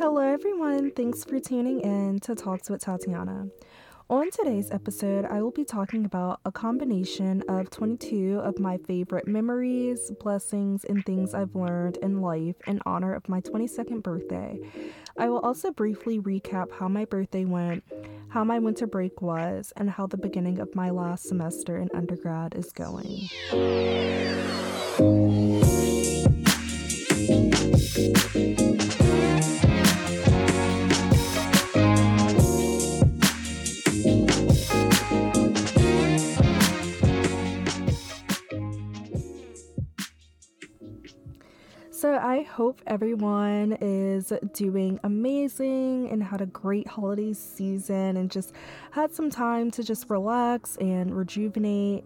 [0.00, 0.92] Hello, everyone.
[0.92, 3.48] Thanks for tuning in to Talks with Tatiana.
[4.08, 9.28] On today's episode, I will be talking about a combination of 22 of my favorite
[9.28, 14.58] memories, blessings, and things I've learned in life in honor of my 22nd birthday.
[15.18, 17.84] I will also briefly recap how my birthday went,
[18.30, 22.54] how my winter break was, and how the beginning of my last semester in undergrad
[22.54, 23.28] is going.
[42.40, 48.54] I hope everyone is doing amazing and had a great holiday season and just
[48.92, 52.02] had some time to just relax and rejuvenate.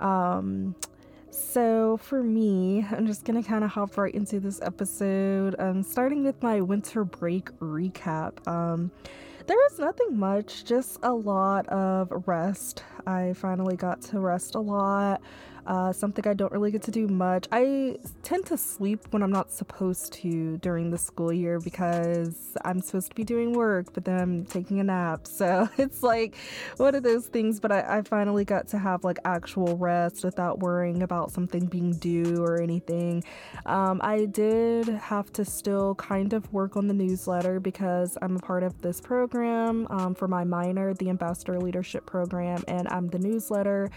[0.00, 0.74] Um,
[1.30, 6.24] so, for me, I'm just gonna kind of hop right into this episode, um, starting
[6.24, 8.44] with my winter break recap.
[8.48, 8.90] Um,
[9.46, 12.82] there was nothing much, just a lot of rest.
[13.06, 15.22] I finally got to rest a lot
[15.66, 17.46] uh, something I don't really get to do much.
[17.52, 22.80] I tend to sleep when I'm not supposed to during the school year because I'm
[22.80, 25.26] supposed to be doing work, but then I'm taking a nap.
[25.26, 26.36] So it's like
[26.76, 30.60] one of those things, but I, I finally got to have like actual rest without
[30.60, 33.24] worrying about something being due or anything.
[33.66, 38.40] Um, I did have to still kind of work on the newsletter because I'm a
[38.40, 43.18] part of this program um, for my minor, the Ambassador Leadership Program, and I'm the
[43.18, 43.90] newsletter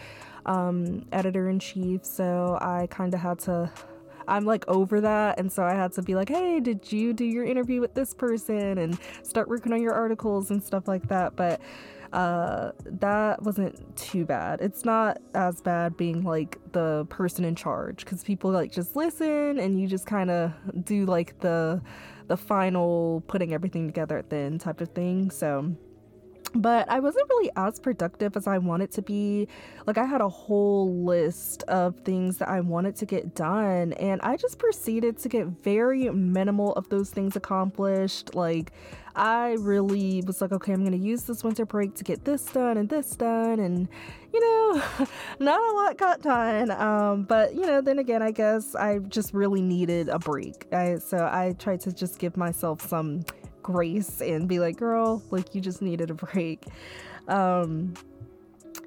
[0.46, 2.06] um, editor in chief.
[2.06, 3.72] So I kind of had to.
[4.26, 7.26] I'm like over that, and so I had to be like, "Hey, did you do
[7.26, 11.36] your interview with this person?" and start working on your articles and stuff like that.
[11.36, 11.60] But
[12.14, 14.62] uh, that wasn't too bad.
[14.62, 19.58] It's not as bad being like the person in charge because people like just listen
[19.58, 20.54] and you just kind of
[20.86, 21.82] do like the
[22.28, 25.32] the final putting everything together at the end type of thing.
[25.32, 25.76] So
[26.56, 29.48] but I wasn't really as productive as I wanted to be.
[29.86, 34.22] Like, I had a whole list of things that I wanted to get done, and
[34.22, 38.36] I just proceeded to get very minimal of those things accomplished.
[38.36, 38.72] Like,
[39.16, 42.44] I really was like, okay, I'm going to use this winter break to get this
[42.46, 43.88] done and this done, and
[44.34, 44.82] you know,
[45.40, 46.72] not a lot got done.
[46.72, 50.68] Um, but you know, then again, I guess I just really needed a break.
[50.74, 53.24] I, so I tried to just give myself some
[53.64, 56.66] grace and be like, girl, like you just needed a break.
[57.28, 57.94] Um,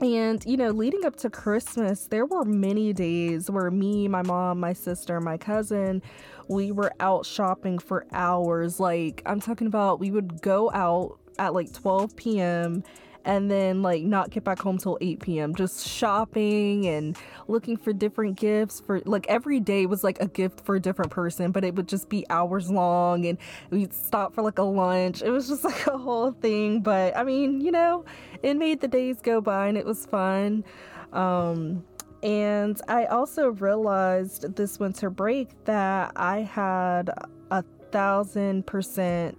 [0.00, 4.60] and, you know, leading up to Christmas, there were many days where me, my mom,
[4.60, 6.02] my sister, my cousin,
[6.48, 8.78] we were out shopping for hours.
[8.78, 12.84] Like, I'm talking about we would go out at like 12 p.m
[13.26, 15.54] and then like not get back home till 8 p.m.
[15.54, 20.64] Just shopping and looking for different gifts for like every day was like a gift
[20.64, 23.36] for a different person, but it would just be hours long and
[23.70, 25.22] we'd stop for like a lunch.
[25.22, 26.80] It was just like a whole thing.
[26.80, 28.04] But I mean, you know,
[28.42, 30.64] it made the days go by and it was fun.
[31.12, 31.84] Um,
[32.22, 37.10] and I also realized this winter break that I had
[37.50, 39.36] a thousand percent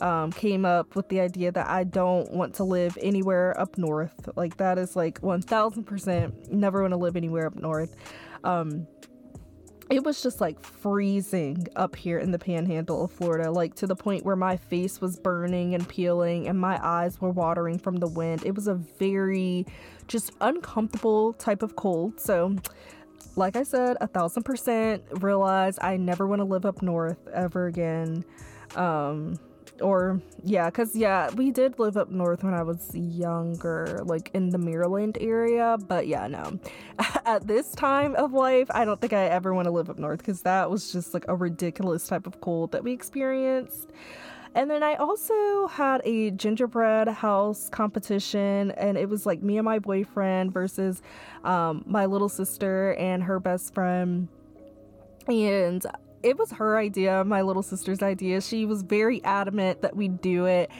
[0.00, 4.28] um, came up with the idea that I don't want to live anywhere up north.
[4.36, 7.94] Like that is like 1000% never want to live anywhere up north.
[8.44, 8.86] Um,
[9.90, 13.96] it was just like freezing up here in the panhandle of Florida, like to the
[13.96, 18.06] point where my face was burning and peeling and my eyes were watering from the
[18.06, 18.46] wind.
[18.46, 19.66] It was a very
[20.06, 22.20] just uncomfortable type of cold.
[22.20, 22.54] So,
[23.34, 27.66] like I said, a thousand percent realize I never want to live up north ever
[27.66, 28.24] again.
[28.76, 29.40] Um,
[29.80, 34.50] or yeah because yeah we did live up north when i was younger like in
[34.50, 36.58] the maryland area but yeah no
[37.26, 40.18] at this time of life i don't think i ever want to live up north
[40.18, 43.90] because that was just like a ridiculous type of cold that we experienced
[44.54, 49.64] and then I also had a gingerbread house competition, and it was like me and
[49.64, 51.02] my boyfriend versus
[51.44, 54.26] um, my little sister and her best friend.
[55.28, 55.86] And
[56.22, 58.40] it was her idea, my little sister's idea.
[58.40, 60.70] She was very adamant that we do it.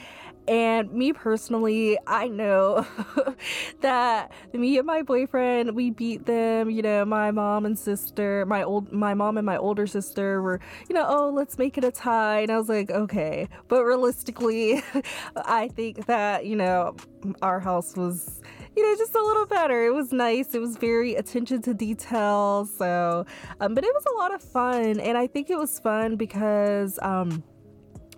[0.48, 2.84] And me personally, I know
[3.82, 8.64] that me and my boyfriend, we beat them, you know, my mom and sister, my
[8.64, 10.58] old my mom and my older sister were,
[10.88, 12.40] you know, oh, let's make it a tie.
[12.40, 13.48] And I was like, okay.
[13.69, 14.82] But realistically,
[15.37, 16.96] I think that, you know,
[17.42, 18.40] our house was
[18.76, 19.84] you know, just a little better.
[19.84, 20.55] It was nice.
[20.55, 22.67] It was very attention to detail.
[22.67, 23.26] So,
[23.61, 25.00] um, but it was a lot of fun.
[25.00, 27.43] And I think it was fun because, um,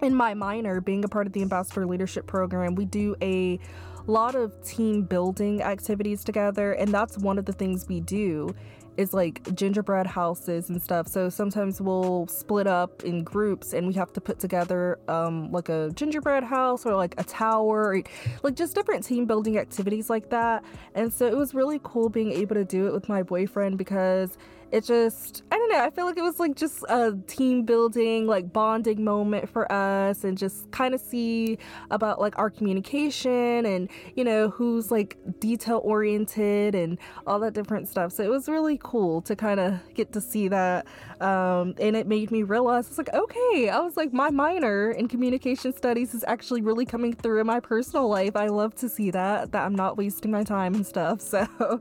[0.02, 3.58] in my minor, being a part of the Ambassador Leadership Program, we do a
[4.06, 6.72] lot of team building activities together.
[6.72, 8.55] And that's one of the things we do
[8.96, 11.08] is like gingerbread houses and stuff.
[11.08, 15.68] So sometimes we'll split up in groups and we have to put together um, like
[15.68, 18.02] a gingerbread house or like a tower, or,
[18.42, 20.64] like just different team building activities like that.
[20.94, 24.36] And so it was really cool being able to do it with my boyfriend because
[24.72, 28.26] it just i don't know i feel like it was like just a team building
[28.26, 31.58] like bonding moment for us and just kind of see
[31.90, 37.86] about like our communication and you know who's like detail oriented and all that different
[37.88, 38.12] stuff.
[38.12, 40.86] So it was really cool to kind of get to see that
[41.20, 45.06] um, and it made me realize it's like okay i was like my minor in
[45.06, 48.36] communication studies is actually really coming through in my personal life.
[48.36, 51.20] I love to see that that i'm not wasting my time and stuff.
[51.32, 51.80] So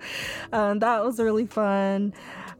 [0.53, 2.13] um, that was really fun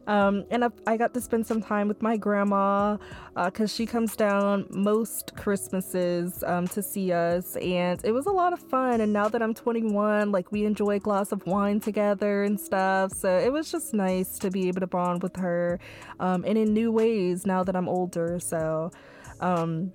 [0.06, 2.96] um, and I, I, got to spend some time with my grandma
[3.34, 8.30] because uh, she comes down most Christmases um, to see us, and it was a
[8.30, 9.00] lot of fun.
[9.00, 13.12] And now that I'm 21, like we enjoy a glass of wine together and stuff.
[13.12, 15.78] So it was just nice to be able to bond with her
[16.18, 18.40] um, and in new ways now that I'm older.
[18.40, 18.90] So,
[19.40, 19.92] um,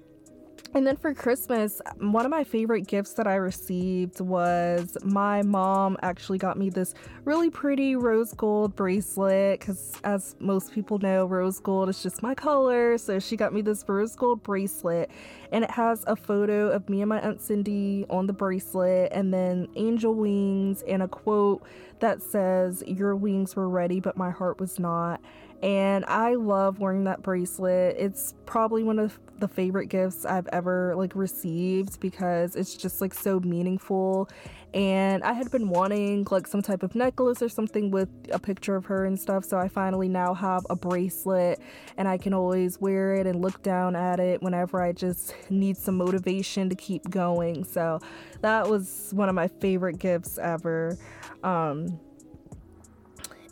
[0.73, 5.97] and then for Christmas, one of my favorite gifts that I received was my mom
[6.01, 6.93] actually got me this
[7.25, 12.35] really pretty rose gold bracelet because, as most people know, rose gold is just my
[12.35, 12.97] color.
[12.97, 15.09] So she got me this rose gold bracelet,
[15.51, 19.33] and it has a photo of me and my Aunt Cindy on the bracelet, and
[19.33, 21.63] then angel wings and a quote
[21.99, 25.21] that says, Your wings were ready, but my heart was not
[25.63, 27.95] and I love wearing that bracelet.
[27.97, 33.13] It's probably one of the favorite gifts I've ever like received because it's just like
[33.13, 34.29] so meaningful.
[34.73, 38.75] And I had been wanting like some type of necklace or something with a picture
[38.75, 41.59] of her and stuff, so I finally now have a bracelet
[41.97, 45.77] and I can always wear it and look down at it whenever I just need
[45.77, 47.63] some motivation to keep going.
[47.63, 47.99] So
[48.41, 50.97] that was one of my favorite gifts ever.
[51.43, 51.99] Um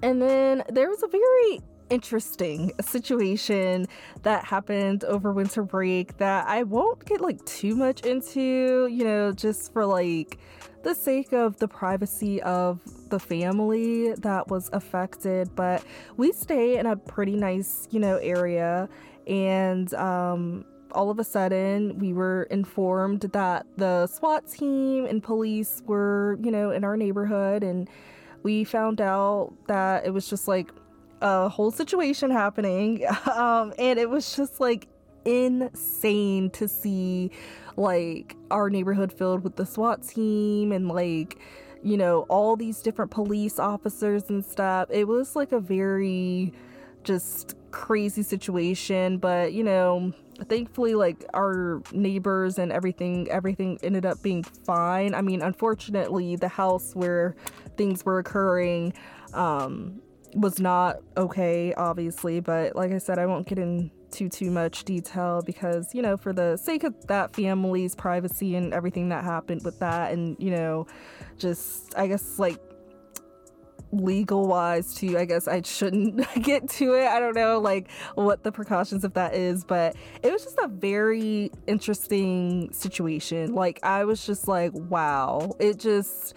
[0.03, 3.87] and then there was a very interesting situation
[4.23, 9.31] that happened over winter break that I won't get like too much into, you know,
[9.31, 10.39] just for like
[10.83, 12.79] the sake of the privacy of
[13.09, 15.55] the family that was affected.
[15.55, 15.83] But
[16.17, 18.89] we stay in a pretty nice, you know, area
[19.27, 25.83] and um all of a sudden we were informed that the SWAT team and police
[25.85, 27.89] were, you know, in our neighborhood and
[28.43, 30.71] we found out that it was just like
[31.21, 33.05] a whole situation happening.
[33.35, 34.87] Um, and it was just like
[35.25, 37.31] insane to see
[37.75, 41.37] like our neighborhood filled with the SWAT team and like
[41.83, 44.89] you know all these different police officers and stuff.
[44.89, 46.53] It was like a very
[47.03, 50.13] just crazy situation, but you know,
[50.47, 55.13] thankfully like our neighbors and everything everything ended up being fine.
[55.13, 57.35] I mean, unfortunately, the house where
[57.77, 58.93] things were occurring
[59.33, 60.01] um
[60.35, 65.41] was not okay, obviously, but like I said, I won't get into too much detail
[65.45, 69.79] because, you know, for the sake of that family's privacy and everything that happened with
[69.79, 70.87] that, and, you know,
[71.37, 72.59] just, I guess, like,
[73.91, 77.07] legal wise too i guess i shouldn't get to it.
[77.07, 80.67] I don't know like what the precautions of that is but it was just a
[80.67, 83.53] very interesting situation.
[83.53, 85.55] Like i was just like wow.
[85.59, 86.35] It just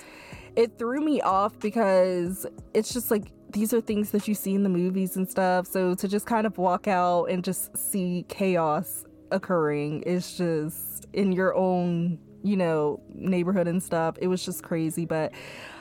[0.55, 4.63] it threw me off because it's just like these are things that you see in
[4.63, 5.67] the movies and stuff.
[5.67, 11.33] So to just kind of walk out and just see chaos occurring is just in
[11.33, 14.17] your own, you know, neighborhood and stuff.
[14.21, 15.07] It was just crazy.
[15.07, 15.33] But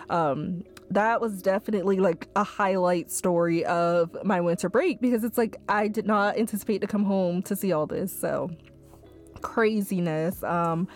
[0.10, 5.58] um that was definitely like a highlight story of my winter break because it's like
[5.68, 8.18] I did not anticipate to come home to see all this.
[8.18, 8.50] So
[9.42, 10.44] craziness.
[10.44, 10.88] Um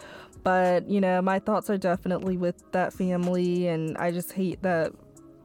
[0.43, 4.93] but you know, my thoughts are definitely with that family and I just hate that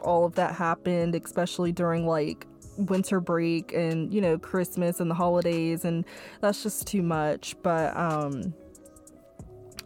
[0.00, 5.14] all of that happened, especially during like winter break and you know Christmas and the
[5.14, 6.04] holidays and
[6.40, 7.56] that's just too much.
[7.62, 8.54] But um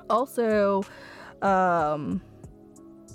[0.08, 0.82] also
[1.42, 2.20] um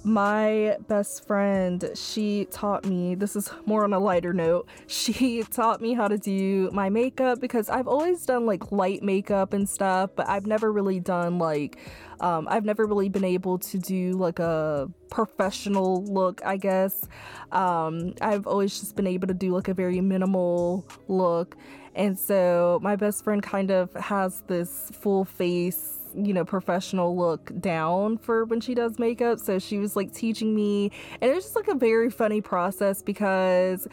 [0.06, 5.82] my best friend, she taught me, this is more on a lighter note, she taught
[5.82, 10.12] me how to do my makeup because I've always done like light makeup and stuff,
[10.16, 11.80] but I've never really done like,
[12.20, 17.08] um, I've never really been able to do like a professional look, I guess.
[17.52, 21.58] Um, I've always just been able to do like a very minimal look.
[21.96, 27.52] And so my best friend kind of has this full face you know, professional look
[27.60, 29.40] down for when she does makeup.
[29.40, 30.92] So she was like teaching me,
[31.22, 33.88] and it was just like a very funny process because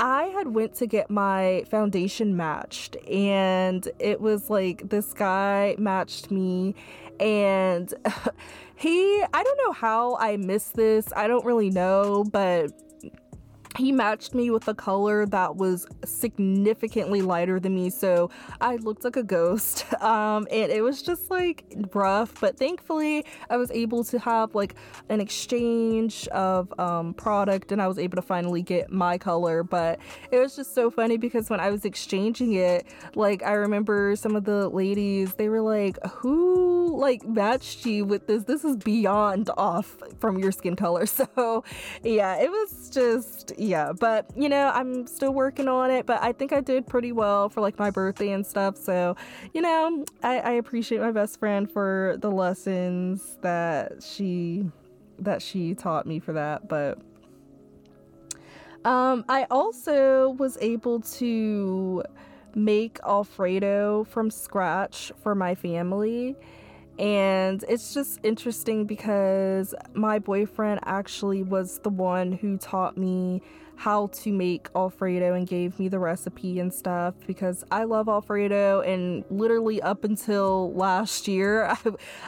[0.00, 6.30] I had went to get my foundation matched and it was like this guy matched
[6.30, 6.76] me
[7.18, 7.92] and
[8.76, 11.12] he I don't know how I missed this.
[11.16, 12.70] I don't really know, but
[13.76, 19.04] he matched me with a color that was significantly lighter than me so i looked
[19.04, 19.84] like a ghost.
[19.98, 24.74] Um and it was just like rough but thankfully i was able to have like
[25.08, 29.98] an exchange of um product and i was able to finally get my color but
[30.30, 34.36] it was just so funny because when i was exchanging it like i remember some
[34.36, 39.50] of the ladies they were like who like matched you with this this is beyond
[39.56, 41.64] off from your skin color so
[42.02, 46.32] yeah it was just yeah, but you know, I'm still working on it, but I
[46.32, 48.76] think I did pretty well for like my birthday and stuff.
[48.76, 49.16] So,
[49.52, 54.70] you know, I, I appreciate my best friend for the lessons that she
[55.18, 56.68] that she taught me for that.
[56.68, 56.98] But
[58.84, 62.04] um, I also was able to
[62.54, 66.36] make Alfredo from scratch for my family.
[66.98, 73.40] And it's just interesting because my boyfriend actually was the one who taught me
[73.76, 78.80] how to make Alfredo and gave me the recipe and stuff because I love Alfredo.
[78.80, 81.78] And literally up until last year, I,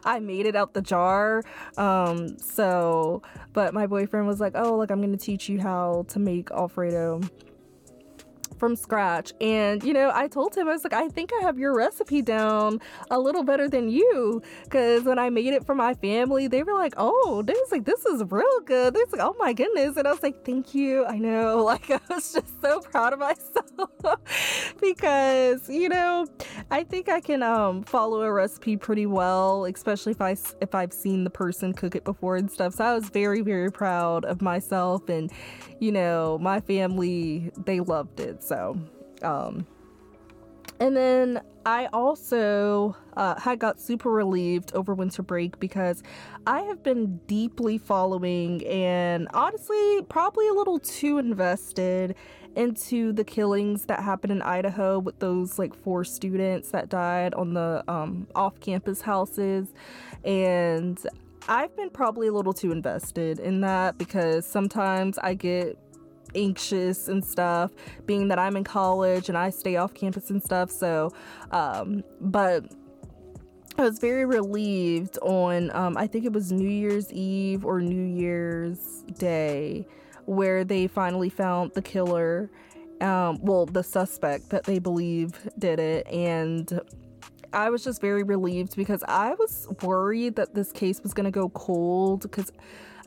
[0.04, 1.42] I made it out the jar.
[1.76, 3.22] Um, so,
[3.52, 6.52] but my boyfriend was like, oh, look, I'm going to teach you how to make
[6.52, 7.22] Alfredo
[8.60, 9.32] from scratch.
[9.40, 12.22] And, you know, I told him, I was like, I think I have your recipe
[12.22, 14.42] down a little better than you.
[14.64, 17.84] Because when I made it for my family, they were like, oh, they was like,
[17.84, 18.94] this is real good.
[18.94, 19.96] They was like, oh my goodness.
[19.96, 21.06] And I was like, thank you.
[21.06, 21.68] I know.
[21.70, 23.90] Like, I was just so proud of myself
[24.80, 26.26] because, you know,
[26.70, 30.92] I think I can um, follow a recipe pretty well, especially if I if I've
[30.92, 32.74] seen the person cook it before and stuff.
[32.74, 35.30] So I was very very proud of myself, and
[35.78, 38.42] you know, my family they loved it.
[38.50, 38.76] So,
[39.22, 39.64] um,
[40.80, 46.02] and then I also uh, had got super relieved over winter break because
[46.48, 52.16] I have been deeply following and honestly probably a little too invested
[52.56, 57.54] into the killings that happened in Idaho with those like four students that died on
[57.54, 59.68] the um, off-campus houses.
[60.24, 60.98] And
[61.46, 65.78] I've been probably a little too invested in that because sometimes I get
[66.34, 67.72] anxious and stuff,
[68.06, 70.70] being that I'm in college and I stay off campus and stuff.
[70.70, 71.12] So,
[71.50, 72.64] um, but
[73.78, 78.04] I was very relieved on, um, I think it was New Year's Eve or New
[78.04, 79.86] Year's Day,
[80.26, 82.50] where they finally found the killer.
[83.00, 86.06] Um, well, the suspect that they believe did it.
[86.08, 86.80] And
[87.52, 91.30] I was just very relieved because I was worried that this case was going to
[91.30, 92.52] go cold because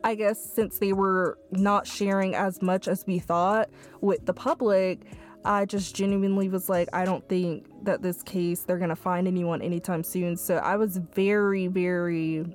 [0.04, 3.70] I guess since they were not sharing as much as we thought
[4.02, 5.02] with the public,
[5.46, 9.62] I just genuinely was like, I don't think that this case they're gonna find anyone
[9.62, 10.36] anytime soon.
[10.38, 12.46] So I was very, very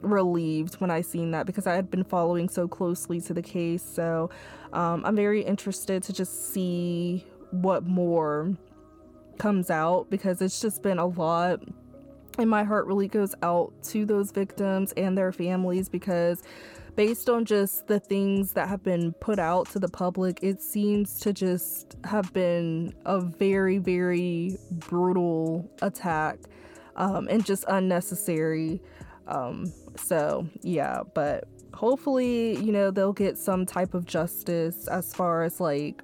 [0.00, 3.82] relieved when I seen that because I had been following so closely to the case.
[3.82, 4.30] So
[4.72, 8.56] um, I'm very interested to just see what more
[9.38, 11.60] comes out because it's just been a lot
[12.38, 16.42] and my heart really goes out to those victims and their families because
[16.96, 21.18] based on just the things that have been put out to the public, it seems
[21.20, 26.38] to just have been a very, very brutal attack
[26.96, 28.80] um, and just unnecessary.
[29.26, 35.42] Um, so, yeah, but hopefully, you know, they'll get some type of justice as far
[35.42, 36.02] as like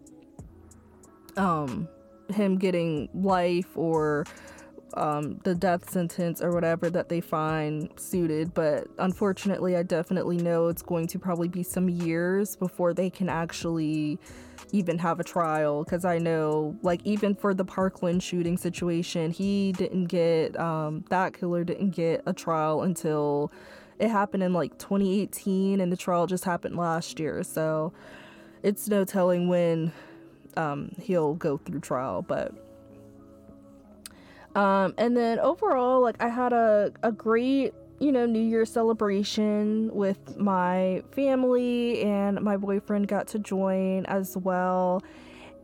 [1.37, 1.89] um,
[2.33, 4.25] him getting life or
[4.95, 8.55] um, the death sentence or whatever that they find suited.
[8.55, 13.29] But unfortunately, I definitely know it's going to probably be some years before they can
[13.29, 14.19] actually
[14.73, 15.85] even have a trial.
[15.85, 21.35] Because I know, like, even for the Parkland shooting situation, he didn't get, um, that
[21.35, 23.53] killer didn't get a trial until
[23.99, 27.43] it happened in like 2018, and the trial just happened last year.
[27.43, 27.93] So
[28.63, 29.93] it's no telling when
[30.57, 32.53] um, he'll go through trial, but
[34.59, 39.89] um, and then overall, like I had a, a great, you know, New Year celebration
[39.95, 45.01] with my family, and my boyfriend got to join as well.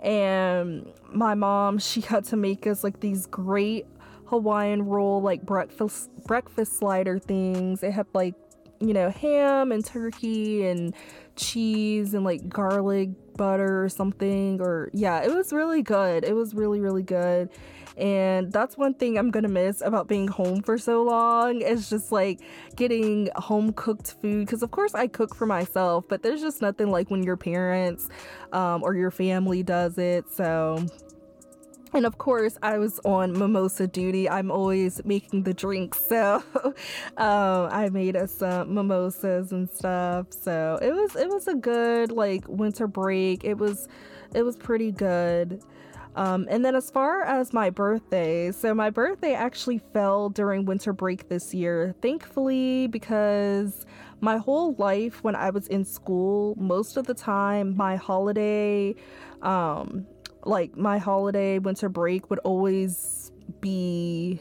[0.00, 3.84] And my mom, she got to make us like these great
[4.26, 7.82] Hawaiian roll, like breakfast breakfast slider things.
[7.82, 8.36] It had like,
[8.78, 10.94] you know, ham and turkey and
[11.34, 16.54] cheese and like garlic butter or something or yeah it was really good it was
[16.54, 17.48] really really good
[17.96, 22.10] and that's one thing I'm gonna miss about being home for so long is just
[22.10, 22.40] like
[22.76, 24.46] getting home cooked food.
[24.46, 28.08] Because, of course, I cook for myself, but there's just nothing like when your parents
[28.52, 30.32] um, or your family does it.
[30.32, 30.84] So,
[31.94, 36.42] and of course i was on mimosa duty i'm always making the drinks so
[37.16, 42.10] um, i made us some mimosas and stuff so it was it was a good
[42.10, 43.86] like winter break it was
[44.34, 45.62] it was pretty good
[46.16, 50.92] um, and then as far as my birthday so my birthday actually fell during winter
[50.92, 53.86] break this year thankfully because
[54.20, 58.94] my whole life when i was in school most of the time my holiday
[59.42, 60.06] um,
[60.44, 64.40] like my holiday winter break would always be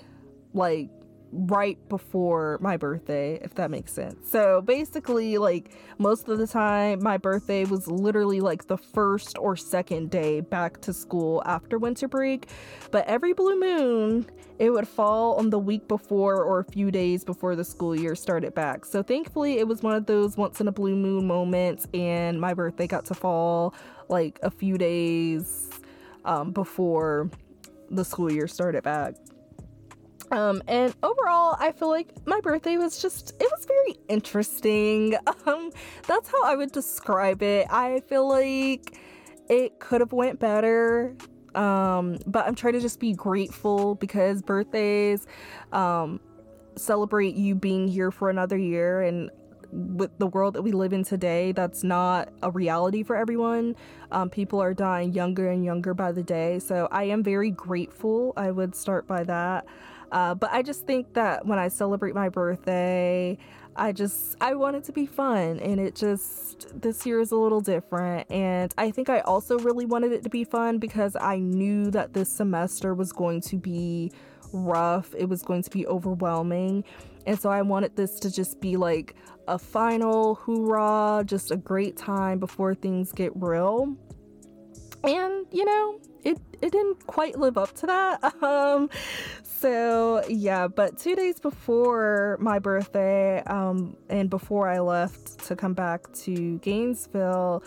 [0.53, 0.89] like
[1.33, 4.29] right before my birthday, if that makes sense.
[4.29, 9.55] So basically, like most of the time, my birthday was literally like the first or
[9.55, 12.49] second day back to school after winter break.
[12.91, 17.23] But every blue moon, it would fall on the week before or a few days
[17.23, 18.85] before the school year started back.
[18.85, 22.53] So thankfully, it was one of those once in a blue moon moments, and my
[22.53, 23.73] birthday got to fall
[24.09, 25.71] like a few days
[26.25, 27.29] um, before
[27.89, 29.15] the school year started back.
[30.31, 35.15] Um, and overall, I feel like my birthday was just, it was very interesting.
[35.45, 35.71] Um,
[36.07, 37.67] that's how I would describe it.
[37.69, 38.97] I feel like
[39.49, 41.17] it could have went better.
[41.53, 45.27] Um, but I'm trying to just be grateful because birthdays,
[45.73, 46.21] um,
[46.77, 49.29] celebrate you being here for another year and
[49.73, 53.75] with the world that we live in today, that's not a reality for everyone.
[54.11, 56.59] Um, people are dying younger and younger by the day.
[56.59, 58.33] So I am very grateful.
[58.37, 59.65] I would start by that.
[60.13, 63.36] Uh, but I just think that when I celebrate my birthday,
[63.75, 67.36] I just I want it to be fun and it just this year is a
[67.36, 71.39] little different and I think I also really wanted it to be fun because I
[71.39, 74.12] knew that this semester was going to be
[74.53, 75.15] rough.
[75.17, 76.84] It was going to be overwhelming.
[77.25, 79.15] And so I wanted this to just be like
[79.48, 83.96] a final hoorah, just a great time before things get real.
[85.03, 88.33] And, you know, it, it didn't quite live up to that.
[88.43, 88.89] Um,
[89.43, 95.73] so yeah, but two days before my birthday, um, and before I left to come
[95.73, 97.63] back to Gainesville,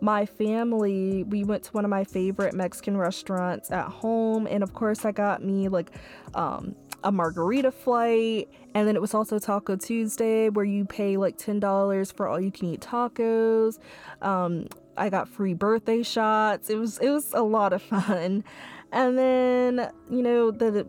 [0.00, 4.74] my family we went to one of my favorite Mexican restaurants at home, and of
[4.74, 5.90] course I got me like
[6.34, 6.74] um,
[7.04, 11.58] a margarita flight, and then it was also Taco Tuesday where you pay like ten
[11.58, 13.78] dollars for all you can eat tacos.
[14.20, 14.66] Um,
[14.98, 16.70] I got free birthday shots.
[16.70, 18.44] It was it was a lot of fun.
[18.90, 20.86] And then, you know, the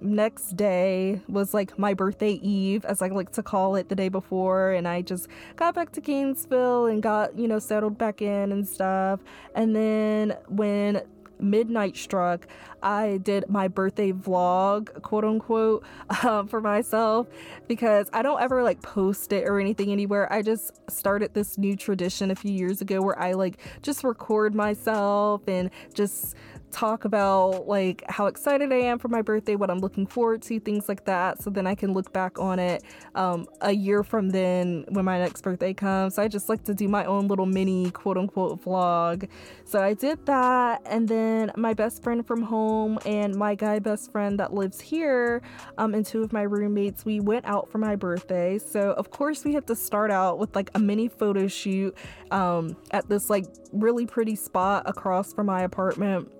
[0.00, 4.08] next day was like my birthday eve, as I like to call it, the day
[4.08, 4.70] before.
[4.72, 8.66] And I just got back to Gainesville and got, you know, settled back in and
[8.66, 9.20] stuff.
[9.54, 11.02] And then when
[11.42, 12.46] midnight struck,
[12.82, 15.84] I did my birthday vlog, quote unquote,
[16.24, 17.26] um, for myself
[17.68, 20.32] because I don't ever like post it or anything anywhere.
[20.32, 24.54] I just started this new tradition a few years ago where I like just record
[24.54, 26.34] myself and just
[26.70, 30.60] talk about like how excited I am for my birthday, what I'm looking forward to,
[30.60, 31.42] things like that.
[31.42, 32.82] So then I can look back on it
[33.14, 36.14] um, a year from then when my next birthday comes.
[36.14, 39.28] So I just like to do my own little mini quote unquote vlog.
[39.64, 40.82] So I did that.
[40.86, 45.42] And then my best friend from home and my guy best friend that lives here
[45.78, 48.58] um, and two of my roommates, we went out for my birthday.
[48.58, 51.96] So of course we had to start out with like a mini photo shoot
[52.30, 56.30] um, at this like really pretty spot across from my apartment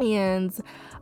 [0.00, 0.52] and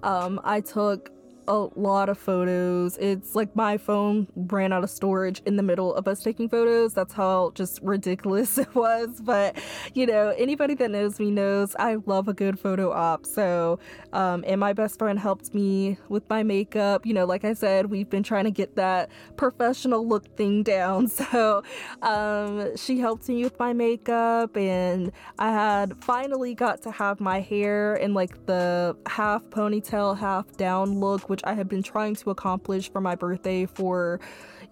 [0.02, 1.10] um, I took
[1.48, 2.96] a lot of photos.
[2.98, 6.94] It's like my phone ran out of storage in the middle of us taking photos.
[6.94, 9.20] That's how just ridiculous it was.
[9.20, 9.56] But
[9.94, 13.26] you know, anybody that knows me knows I love a good photo op.
[13.26, 13.78] So,
[14.12, 17.06] um, and my best friend helped me with my makeup.
[17.06, 21.08] You know, like I said, we've been trying to get that professional look thing down.
[21.32, 21.62] So,
[22.02, 27.40] um, she helped me with my makeup, and I had finally got to have my
[27.40, 32.28] hair in like the half ponytail, half down look which I have been trying to
[32.28, 34.20] accomplish for my birthday for,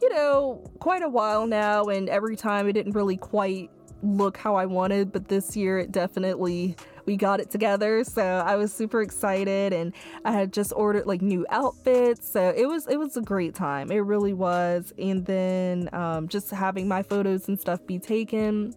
[0.03, 1.85] you know, quite a while now.
[1.85, 3.71] And every time it didn't really quite
[4.03, 8.05] look how I wanted, but this year it definitely we got it together.
[8.05, 9.95] So I was super excited and
[10.27, 12.31] I had just ordered like new outfits.
[12.31, 13.91] So it was it was a great time.
[13.91, 14.93] It really was.
[14.99, 18.75] And then um, just having my photos and stuff be taken.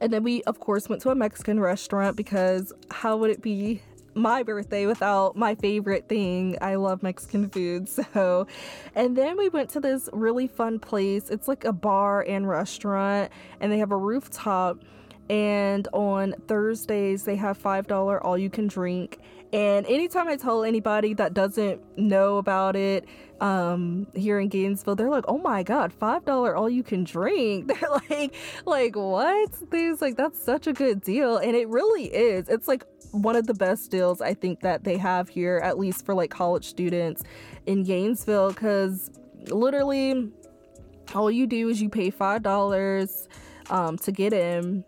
[0.00, 3.82] And then we of course went to a Mexican restaurant because how would it be
[4.20, 6.56] my birthday without my favorite thing.
[6.60, 7.88] I love Mexican food.
[8.12, 8.46] So,
[8.94, 11.30] and then we went to this really fun place.
[11.30, 13.30] It's like a bar and restaurant,
[13.60, 14.78] and they have a rooftop.
[15.28, 19.18] And on Thursdays, they have $5 all you can drink.
[19.52, 23.06] And anytime I tell anybody that doesn't know about it,
[23.40, 27.66] um, here in Gainesville, they're like, "Oh my god, five dollar all you can drink."
[27.80, 28.34] They're like,
[28.64, 32.48] "Like what?" Things like that's such a good deal, and it really is.
[32.48, 36.04] It's like one of the best deals I think that they have here, at least
[36.04, 37.24] for like college students
[37.66, 39.10] in Gainesville, because
[39.48, 40.30] literally
[41.14, 43.26] all you do is you pay five dollars
[43.70, 44.84] um, to get in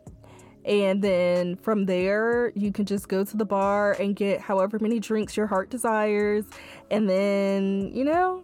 [0.64, 5.00] and then from there you can just go to the bar and get however many
[5.00, 6.44] drinks your heart desires
[6.90, 8.42] and then you know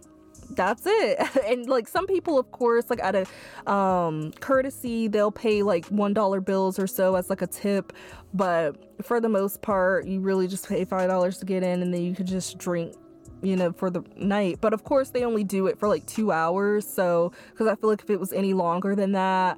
[0.51, 3.31] that's it and like some people of course like out of
[3.67, 7.93] um courtesy they'll pay like one dollar bills or so as like a tip
[8.33, 11.93] but for the most part you really just pay five dollars to get in and
[11.93, 12.95] then you can just drink
[13.41, 14.59] you know, for the night.
[14.61, 16.87] But of course, they only do it for like two hours.
[16.87, 19.57] So, because I feel like if it was any longer than that,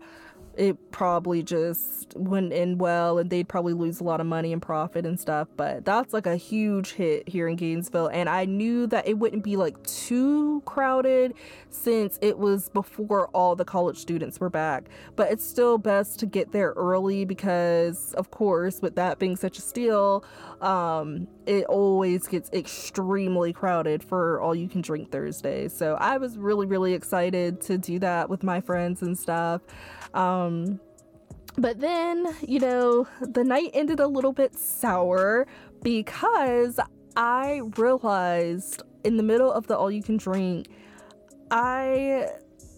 [0.58, 4.62] it probably just wouldn't end well and they'd probably lose a lot of money and
[4.62, 8.86] profit and stuff but that's like a huge hit here in gainesville and i knew
[8.86, 11.34] that it wouldn't be like too crowded
[11.70, 16.26] since it was before all the college students were back but it's still best to
[16.26, 20.24] get there early because of course with that being such a steal
[20.62, 26.38] um, it always gets extremely crowded for all you can drink thursday so i was
[26.38, 29.62] really really excited to do that with my friends and stuff
[30.14, 30.80] um, Um,
[31.58, 35.48] but then, you know, the night ended a little bit sour
[35.84, 36.80] because
[37.16, 40.68] I realized in the middle of the all you can drink,
[41.50, 42.30] I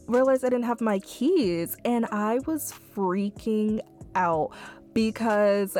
[0.08, 3.80] realized I didn't have my keys and I was freaking
[4.16, 4.52] out
[4.94, 5.78] because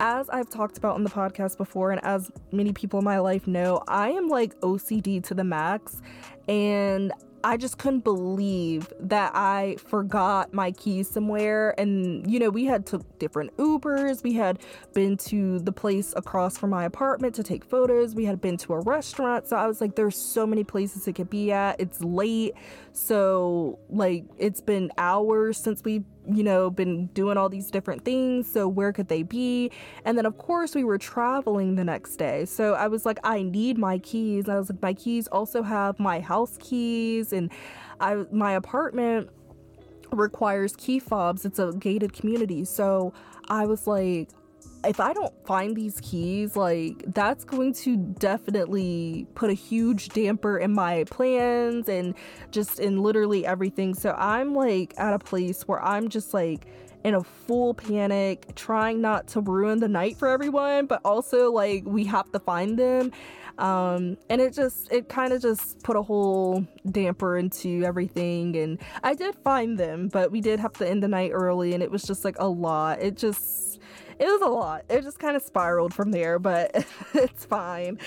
[0.00, 3.46] as I've talked about on the podcast before, and as many people in my life
[3.46, 6.02] know, I am like OCD to the max.
[6.48, 7.12] And
[7.44, 11.78] I just couldn't believe that I forgot my keys somewhere.
[11.78, 14.22] And, you know, we had took different Ubers.
[14.22, 14.58] We had
[14.92, 18.14] been to the place across from my apartment to take photos.
[18.14, 19.48] We had been to a restaurant.
[19.48, 21.80] So I was like, there's so many places it could be at.
[21.80, 22.54] It's late.
[22.92, 28.50] So, like, it's been hours since we you know, been doing all these different things.
[28.50, 29.70] So, where could they be?
[30.04, 32.44] And then, of course, we were traveling the next day.
[32.44, 34.48] So, I was like, I need my keys.
[34.48, 37.50] I was like, my keys also have my house keys, and
[38.00, 39.30] I, my apartment
[40.12, 41.44] requires key fobs.
[41.44, 42.64] It's a gated community.
[42.64, 43.12] So,
[43.48, 44.28] I was like,
[44.84, 50.58] if I don't find these keys, like that's going to definitely put a huge damper
[50.58, 52.14] in my plans and
[52.50, 53.94] just in literally everything.
[53.94, 56.66] So I'm like at a place where I'm just like
[57.04, 61.84] in a full panic, trying not to ruin the night for everyone, but also like
[61.84, 63.12] we have to find them.
[63.58, 68.56] Um, and it just, it kind of just put a whole damper into everything.
[68.56, 71.82] And I did find them, but we did have to end the night early, and
[71.82, 73.02] it was just like a lot.
[73.02, 73.78] It just,
[74.22, 74.84] it was a lot.
[74.88, 77.98] It just kind of spiraled from there, but it's fine.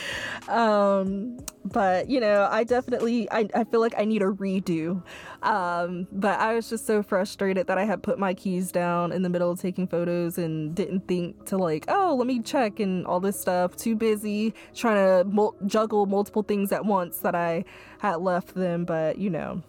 [0.47, 5.03] Um, but you know, I definitely I, I feel like I need a redo.
[5.43, 9.23] Um, but I was just so frustrated that I had put my keys down in
[9.23, 13.05] the middle of taking photos and didn't think to like, oh, let me check and
[13.05, 13.75] all this stuff.
[13.75, 17.65] Too busy trying to mul- juggle multiple things at once that I
[17.99, 18.85] had left them.
[18.85, 19.63] But you know,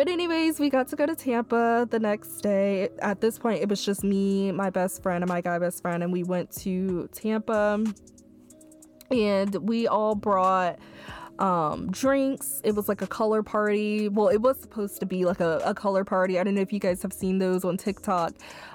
[0.00, 2.88] but, anyways, we got to go to Tampa the next day.
[3.00, 6.02] At this point, it was just me, my best friend, and my guy best friend,
[6.02, 7.84] and we went to Tampa
[9.10, 10.78] and we all brought
[11.38, 12.62] um, drinks.
[12.64, 14.08] It was like a color party.
[14.08, 16.40] Well, it was supposed to be like a, a color party.
[16.40, 18.32] I don't know if you guys have seen those on TikTok,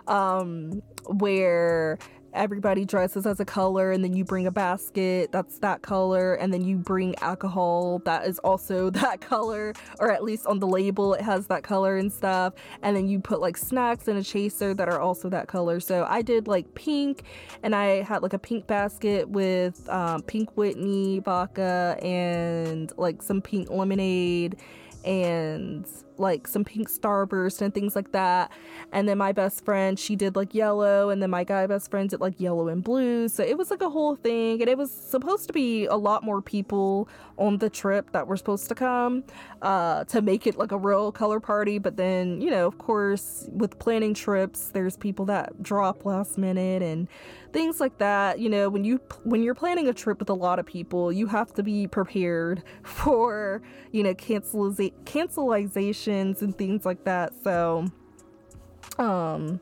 [0.07, 1.97] um, where
[2.35, 6.53] everybody dresses as a color and then you bring a basket that's that color and
[6.53, 11.13] then you bring alcohol that is also that color or at least on the label
[11.13, 14.73] it has that color and stuff and then you put like snacks and a chaser
[14.73, 15.79] that are also that color.
[15.79, 17.23] So i did like pink
[17.63, 23.41] and i had like a pink basket with um, pink whitney vodka and like some
[23.41, 24.57] pink lemonade
[25.05, 25.87] and
[26.19, 28.51] like some pink starburst and things like that.
[28.91, 32.09] And then my best friend, she did like yellow, and then my guy best friend
[32.09, 33.27] did like yellow and blue.
[33.27, 36.23] So it was like a whole thing, and it was supposed to be a lot
[36.23, 39.23] more people on the trip that were supposed to come
[39.61, 41.77] uh, to make it like a real color party.
[41.79, 46.81] But then, you know, of course, with planning trips, there's people that drop last minute
[46.81, 47.07] and
[47.55, 48.37] things like that.
[48.37, 51.25] You know, when you when you're planning a trip with a lot of people, you
[51.27, 57.31] have to be prepared for you know canceliza- cancelizations and things like that.
[57.43, 57.87] So,
[58.99, 59.61] um,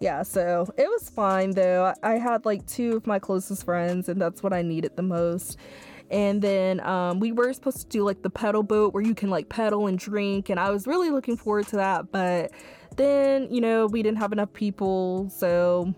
[0.00, 0.22] yeah.
[0.22, 1.92] So it was fine though.
[2.02, 5.02] I, I had like two of my closest friends, and that's what I needed the
[5.02, 5.58] most
[6.10, 9.30] and then um, we were supposed to do like the pedal boat where you can
[9.30, 12.52] like pedal and drink and i was really looking forward to that but
[12.96, 15.94] then you know we didn't have enough people so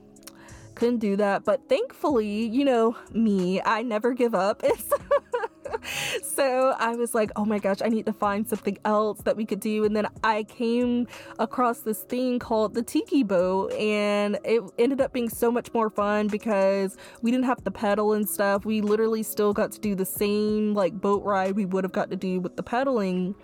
[0.76, 1.44] couldn't do that.
[1.44, 4.62] But thankfully, you know, me, I never give up.
[6.22, 9.44] so I was like, oh my gosh, I need to find something else that we
[9.44, 9.84] could do.
[9.84, 11.08] And then I came
[11.38, 15.90] across this thing called the Tiki Boat, and it ended up being so much more
[15.90, 18.64] fun because we didn't have to pedal and stuff.
[18.64, 22.10] We literally still got to do the same like boat ride we would have got
[22.10, 23.34] to do with the pedaling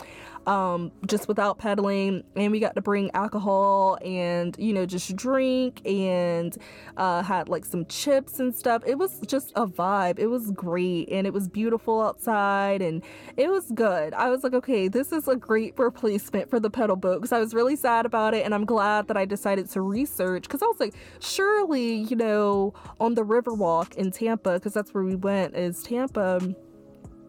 [0.46, 2.24] um, just without pedaling.
[2.36, 6.56] And we got to bring alcohol and, you know, just drink and
[6.96, 8.82] uh, had like some chips and stuff.
[8.86, 10.18] It was just a vibe.
[10.18, 13.02] It was great and it was beautiful outside and
[13.36, 14.14] it was good.
[14.14, 17.38] I was like, okay, this is a great replacement for the pedal boat because I
[17.38, 18.44] was really sad about it.
[18.44, 22.74] And I'm glad that I decided to research because I was like, surely, you know,
[23.00, 26.54] on the Riverwalk in Tampa, because that's where we went, is Tampa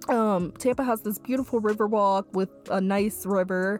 [0.09, 3.79] um Tampa has this beautiful river walk with a nice river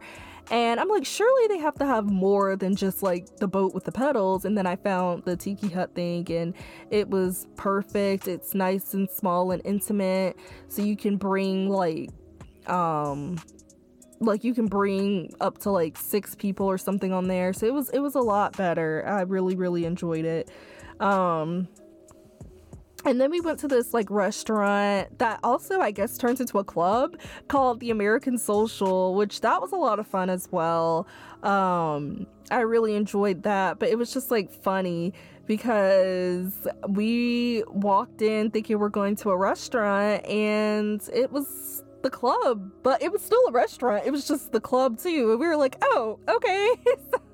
[0.51, 3.85] and I'm like surely they have to have more than just like the boat with
[3.85, 6.53] the pedals and then I found the tiki hut thing and
[6.89, 8.27] it was perfect.
[8.27, 12.09] It's nice and small and intimate so you can bring like
[12.67, 13.37] um
[14.19, 17.73] like you can bring up to like six people or something on there so it
[17.73, 19.03] was it was a lot better.
[19.07, 20.49] I really really enjoyed it.
[20.99, 21.67] Um
[23.05, 26.63] and then we went to this like restaurant that also I guess turns into a
[26.63, 31.07] club called the American Social, which that was a lot of fun as well.
[31.43, 35.13] Um I really enjoyed that, but it was just like funny
[35.45, 42.69] because we walked in thinking we're going to a restaurant and it was the club,
[42.83, 44.05] but it was still a restaurant.
[44.05, 45.31] It was just the club too.
[45.31, 46.69] And we were like, oh, okay.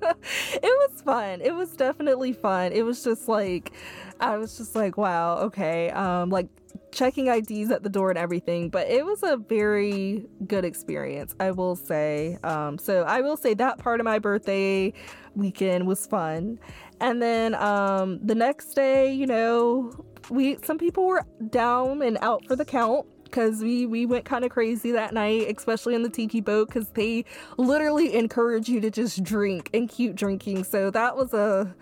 [0.54, 1.40] it was fun.
[1.42, 2.72] It was definitely fun.
[2.72, 3.72] It was just like
[4.20, 5.90] I was just like, wow, okay.
[5.90, 6.48] Um, like
[6.92, 11.50] checking IDs at the door and everything, but it was a very good experience, I
[11.50, 12.38] will say.
[12.42, 14.92] Um, so I will say that part of my birthday
[15.34, 16.58] weekend was fun.
[17.00, 19.92] And then um, the next day, you know,
[20.28, 24.44] we some people were down and out for the count because we we went kind
[24.44, 27.24] of crazy that night especially in the tiki boat because they
[27.56, 31.74] literally encourage you to just drink and keep drinking so that was a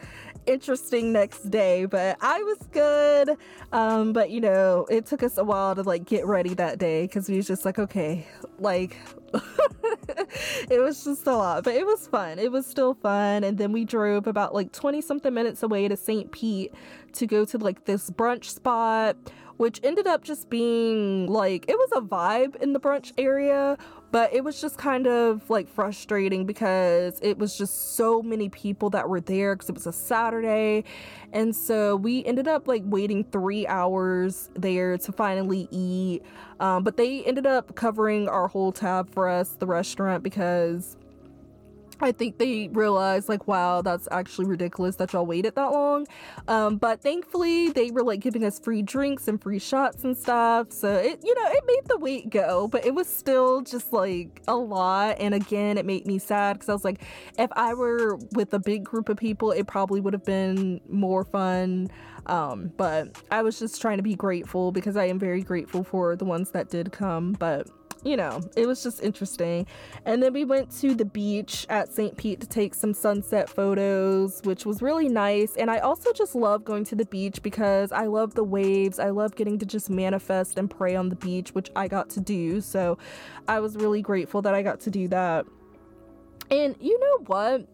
[0.48, 3.36] interesting next day, but I was good.
[3.72, 7.02] Um, but you know, it took us a while to like get ready that day
[7.02, 8.26] because we was just like, okay,
[8.58, 8.96] like
[10.70, 12.38] it was just a lot, but it was fun.
[12.38, 13.44] It was still fun.
[13.44, 16.32] And then we drove about like 20 something minutes away to St.
[16.32, 16.74] Pete
[17.12, 19.16] to go to like this brunch spot
[19.58, 23.76] which ended up just being like it was a vibe in the brunch area,
[24.10, 28.90] but it was just kind of like frustrating because it was just so many people
[28.90, 30.84] that were there because it was a Saturday.
[31.32, 36.22] And so we ended up like waiting three hours there to finally eat.
[36.58, 40.96] Um, but they ended up covering our whole tab for us, the restaurant, because
[42.00, 46.06] I think they realized like, wow, that's actually ridiculous that y'all waited that long.
[46.46, 50.72] Um, but thankfully they were like giving us free drinks and free shots and stuff.
[50.72, 54.42] So it, you know, it made the wait go, but it was still just like
[54.48, 55.16] a lot.
[55.18, 57.02] And again, it made me sad because I was like,
[57.38, 61.24] if I were with a big group of people, it probably would have been more
[61.24, 61.88] fun.
[62.26, 66.14] Um, but I was just trying to be grateful because I am very grateful for
[66.14, 67.32] the ones that did come.
[67.32, 67.68] But
[68.04, 69.66] you know, it was just interesting.
[70.04, 72.16] And then we went to the beach at St.
[72.16, 75.56] Pete to take some sunset photos, which was really nice.
[75.56, 78.98] And I also just love going to the beach because I love the waves.
[78.98, 82.20] I love getting to just manifest and pray on the beach, which I got to
[82.20, 82.60] do.
[82.60, 82.98] So
[83.46, 85.46] I was really grateful that I got to do that.
[86.50, 87.66] And you know what?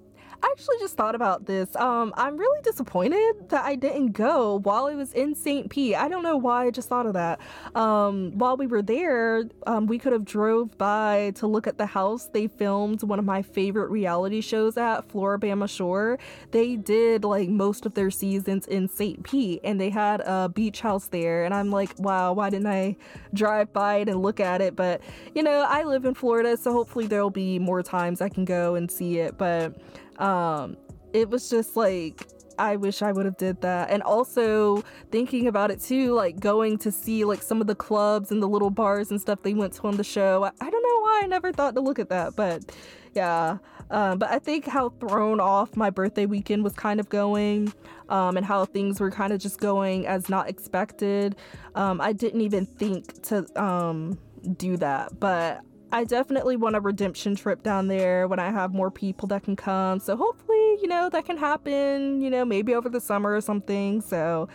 [0.44, 1.74] I actually just thought about this.
[1.74, 5.70] Um, I'm really disappointed that I didn't go while I was in St.
[5.70, 5.94] Pete.
[5.94, 7.40] I don't know why I just thought of that.
[7.74, 11.86] Um, while we were there, um, we could have drove by to look at the
[11.86, 16.18] house they filmed one of my favorite reality shows at, Floribama Shore.
[16.50, 19.22] They did like most of their seasons in St.
[19.22, 21.46] Pete and they had a beach house there.
[21.46, 22.96] And I'm like, wow, why didn't I
[23.32, 24.76] drive by it and look at it?
[24.76, 25.00] But
[25.34, 28.74] you know, I live in Florida, so hopefully there'll be more times I can go
[28.74, 29.38] and see it.
[29.38, 29.74] But
[30.18, 30.76] um,
[31.12, 32.26] it was just like
[32.58, 33.90] I wish I would have did that.
[33.90, 38.30] And also thinking about it too, like going to see like some of the clubs
[38.30, 40.44] and the little bars and stuff they went to on the show.
[40.44, 42.74] I, I don't know why I never thought to look at that, but
[43.14, 43.58] yeah.
[43.90, 47.72] Um, but I think how thrown off my birthday weekend was kind of going,
[48.08, 51.36] um, and how things were kind of just going as not expected.
[51.74, 54.18] Um, I didn't even think to um,
[54.56, 55.60] do that, but
[55.94, 59.54] I definitely want a redemption trip down there when I have more people that can
[59.54, 60.00] come.
[60.00, 64.00] So hopefully, you know, that can happen, you know, maybe over the summer or something.
[64.00, 64.48] So,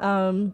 [0.00, 0.52] um,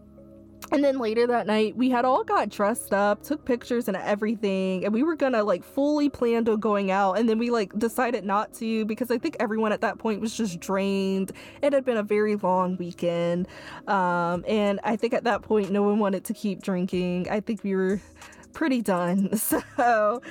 [0.72, 4.84] and then later that night, we had all got dressed up, took pictures and everything,
[4.84, 7.14] and we were gonna like fully plan on going out.
[7.14, 10.36] And then we like decided not to because I think everyone at that point was
[10.36, 11.32] just drained.
[11.62, 13.48] It had been a very long weekend.
[13.86, 17.26] Um, and I think at that point, no one wanted to keep drinking.
[17.30, 18.02] I think we were
[18.56, 19.30] pretty done.
[19.76, 20.22] So,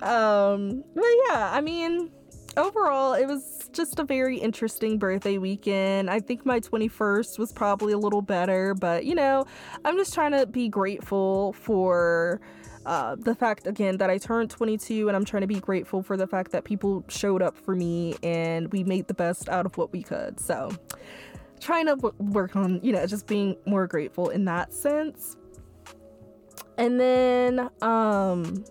[0.00, 2.10] um, but yeah, I mean,
[2.56, 6.08] overall, it was just a very interesting birthday weekend.
[6.08, 9.44] I think my 21st was probably a little better, but you know,
[9.84, 12.40] I'm just trying to be grateful for.
[12.84, 16.16] Uh, the fact again that I turned 22 and I'm trying to be grateful for
[16.16, 19.76] the fact that people showed up for me and we made the best out of
[19.76, 20.40] what we could.
[20.40, 20.68] So,
[21.60, 25.36] trying to w- work on, you know, just being more grateful in that sense.
[26.78, 28.64] And then, um,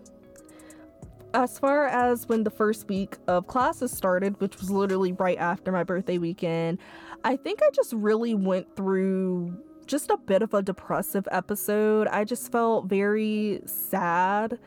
[1.34, 5.72] as far as when the first week of classes started, which was literally right after
[5.72, 6.80] my birthday weekend,
[7.24, 12.08] I think I just really went through just a bit of a depressive episode.
[12.08, 14.60] I just felt very sad.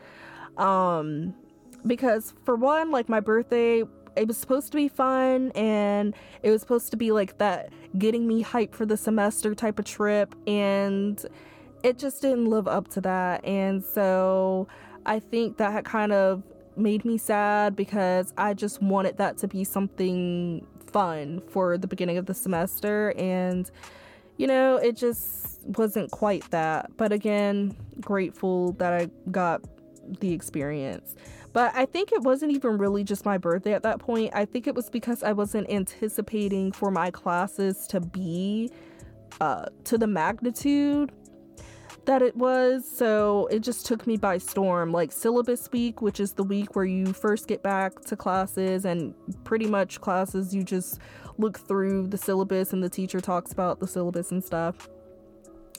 [0.57, 1.35] Um,
[1.85, 3.83] because for one, like my birthday,
[4.15, 8.27] it was supposed to be fun and it was supposed to be like that getting
[8.27, 10.35] me hyped for the semester type of trip.
[10.47, 11.23] And
[11.85, 13.45] it just didn't live up to that.
[13.45, 14.67] And so
[15.05, 16.41] I think that kind of
[16.75, 22.17] made me sad because I just wanted that to be something fun for the beginning
[22.17, 23.13] of the semester.
[23.17, 23.69] And,
[24.37, 26.89] you know, it just wasn't quite that.
[26.97, 29.61] But again, grateful that I got
[30.19, 31.15] the experience.
[31.53, 34.31] But I think it wasn't even really just my birthday at that point.
[34.33, 38.71] I think it was because I wasn't anticipating for my classes to be
[39.39, 41.11] uh, to the magnitude
[42.05, 42.89] that it was.
[42.89, 44.91] So it just took me by storm.
[44.91, 49.13] Like syllabus week, which is the week where you first get back to classes, and
[49.43, 50.99] pretty much classes you just
[51.37, 54.89] look through the syllabus and the teacher talks about the syllabus and stuff.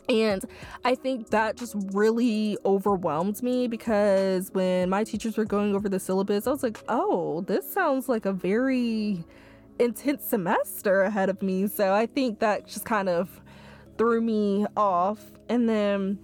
[0.09, 0.45] And
[0.85, 5.99] I think that just really overwhelmed me because when my teachers were going over the
[5.99, 9.25] syllabus, I was like, oh, this sounds like a very
[9.79, 11.67] intense semester ahead of me.
[11.67, 13.41] So I think that just kind of
[13.99, 15.33] threw me off.
[15.49, 16.19] And then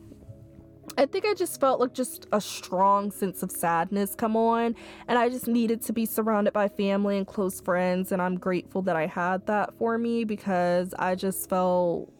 [0.98, 4.74] I think I just felt like just a strong sense of sadness come on.
[5.08, 8.12] And I just needed to be surrounded by family and close friends.
[8.12, 12.12] And I'm grateful that I had that for me because I just felt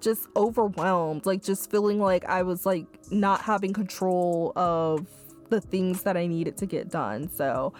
[0.00, 1.26] just overwhelmed.
[1.26, 5.06] Like, just feeling like I was like not having control of
[5.48, 7.28] the things that I needed to get done.
[7.30, 7.72] So,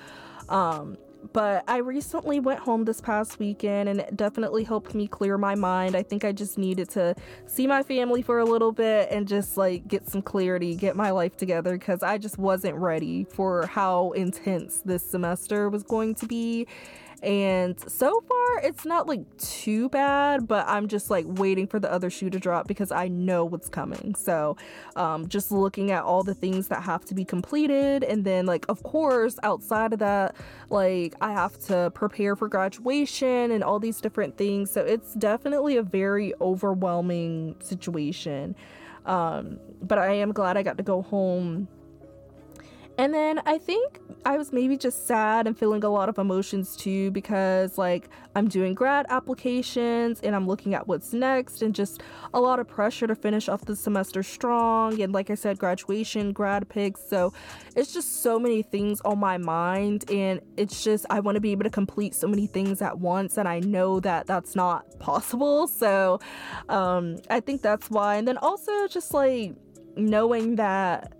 [0.48, 0.96] um,
[1.32, 5.54] but I recently went home this past weekend and it definitely helped me clear my
[5.54, 5.96] mind.
[5.96, 7.14] I think I just needed to
[7.46, 11.10] see my family for a little bit and just like get some clarity, get my
[11.10, 16.26] life together because I just wasn't ready for how intense this semester was going to
[16.26, 16.66] be.
[17.22, 21.90] And so far, it's not like too bad, but I'm just like waiting for the
[21.90, 24.14] other shoe to drop because I know what's coming.
[24.14, 24.56] So,
[24.96, 28.04] um, just looking at all the things that have to be completed.
[28.04, 30.36] And then, like, of course, outside of that,
[30.68, 34.70] like, I have to prepare for graduation and all these different things.
[34.70, 38.54] So, it's definitely a very overwhelming situation.
[39.06, 41.68] Um, but I am glad I got to go home
[42.98, 46.76] and then I think I was maybe just sad and feeling a lot of emotions
[46.76, 52.02] too because, like, I'm doing grad applications and I'm looking at what's next and just
[52.34, 55.00] a lot of pressure to finish off the semester strong.
[55.00, 57.02] And, like I said, graduation, grad pics.
[57.06, 57.32] So
[57.76, 60.10] it's just so many things on my mind.
[60.10, 63.36] And it's just, I want to be able to complete so many things at once.
[63.36, 65.68] And I know that that's not possible.
[65.68, 66.18] So
[66.68, 68.16] um, I think that's why.
[68.16, 69.54] And then also just like
[69.96, 71.12] knowing that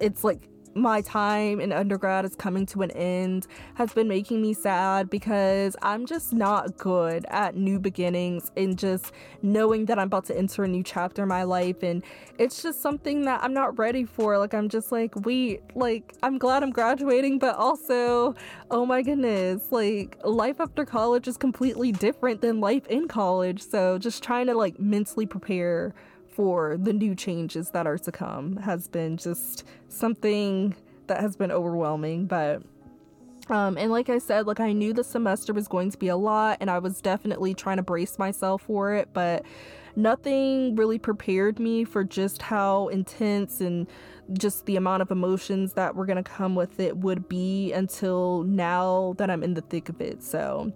[0.00, 0.48] it's like
[0.80, 5.76] my time in undergrad is coming to an end has been making me sad because
[5.82, 9.12] I'm just not good at new beginnings and just
[9.42, 11.82] knowing that I'm about to enter a new chapter in my life.
[11.82, 12.02] And
[12.38, 14.38] it's just something that I'm not ready for.
[14.38, 18.34] Like, I'm just like, wait, like, I'm glad I'm graduating, but also,
[18.70, 23.62] oh my goodness, like, life after college is completely different than life in college.
[23.62, 25.94] So, just trying to like mentally prepare
[26.38, 30.72] for the new changes that are to come has been just something
[31.08, 32.62] that has been overwhelming but
[33.50, 36.16] um, and like I said, like I knew the semester was going to be a
[36.18, 39.42] lot, and I was definitely trying to brace myself for it, but
[39.96, 43.86] nothing really prepared me for just how intense and
[44.34, 48.42] just the amount of emotions that were going to come with it would be until
[48.42, 50.22] now that I'm in the thick of it.
[50.22, 50.70] So,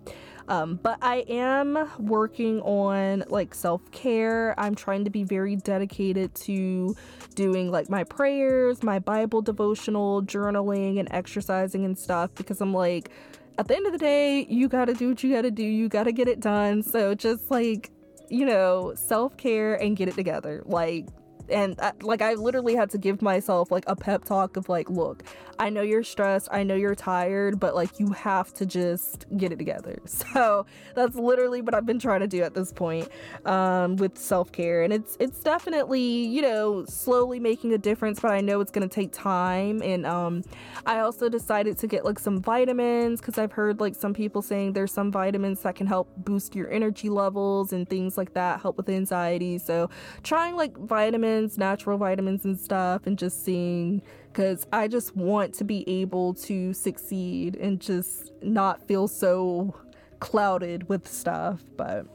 [0.48, 4.55] um, but I am working on like self care.
[4.59, 6.96] I'm trying to be very dedicated to
[7.35, 13.11] doing like my prayers, my Bible devotional, journaling, and exercising and stuff because I'm like,
[13.59, 15.64] at the end of the day, you gotta do what you gotta do.
[15.64, 16.83] You gotta get it done.
[16.83, 17.90] So just like,
[18.28, 20.62] you know, self care and get it together.
[20.64, 21.07] Like,
[21.53, 24.90] and I, like I literally had to give myself like a pep talk of like,
[24.90, 25.22] look,
[25.59, 29.53] I know you're stressed, I know you're tired, but like you have to just get
[29.53, 29.98] it together.
[30.32, 33.09] So that's literally what I've been trying to do at this point
[33.44, 38.30] um, with self care, and it's it's definitely you know slowly making a difference, but
[38.30, 39.82] I know it's gonna take time.
[39.82, 40.42] And um,
[40.86, 44.72] I also decided to get like some vitamins because I've heard like some people saying
[44.72, 48.76] there's some vitamins that can help boost your energy levels and things like that, help
[48.76, 49.59] with anxiety.
[49.59, 49.90] So
[50.22, 55.64] trying like vitamins, natural vitamins and stuff, and just seeing because I just want to
[55.64, 59.74] be able to succeed and just not feel so
[60.20, 61.62] clouded with stuff.
[61.76, 62.07] But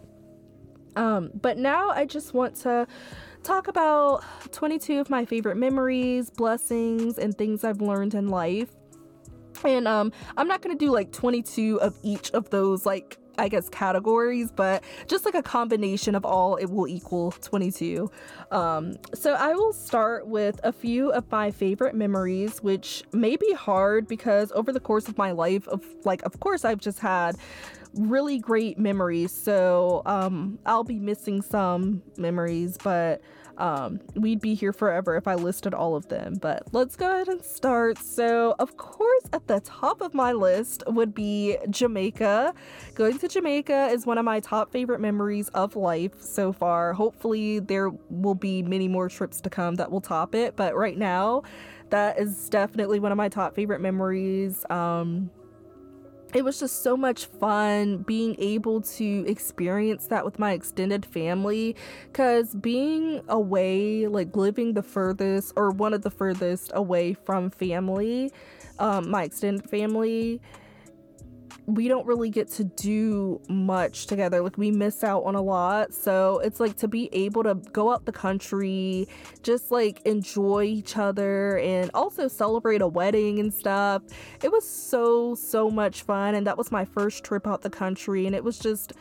[0.96, 2.88] um, but now I just want to
[3.44, 8.70] talk about 22 of my favorite memories, blessings, and things I've learned in life.
[9.64, 13.70] And um, I'm not gonna do like 22 of each of those like I guess
[13.70, 18.10] categories, but just like a combination of all, it will equal 22.
[18.52, 23.54] Um, so I will start with a few of my favorite memories, which may be
[23.54, 27.36] hard because over the course of my life, of like, of course, I've just had
[27.94, 29.32] really great memories.
[29.32, 33.22] So um, I'll be missing some memories, but
[33.58, 37.28] um, we'd be here forever if I listed all of them, but let's go ahead
[37.28, 37.98] and start.
[37.98, 42.54] So, of course, at the top of my list would be Jamaica.
[42.94, 46.94] Going to Jamaica is one of my top favorite memories of life so far.
[46.94, 50.98] Hopefully, there will be many more trips to come that will top it, but right
[50.98, 51.44] now,
[51.90, 54.66] that is definitely one of my top favorite memories.
[54.70, 55.32] Um,
[56.34, 61.76] it was just so much fun being able to experience that with my extended family
[62.12, 68.32] because being away like living the furthest or one of the furthest away from family
[68.80, 70.42] um, my extended family
[71.66, 74.42] we don't really get to do much together.
[74.42, 75.94] Like we miss out on a lot.
[75.94, 79.08] So it's like to be able to go out the country,
[79.44, 84.02] just like enjoy each other and also celebrate a wedding and stuff.
[84.44, 88.26] It was so so much fun and that was my first trip out the country
[88.26, 88.94] and it was just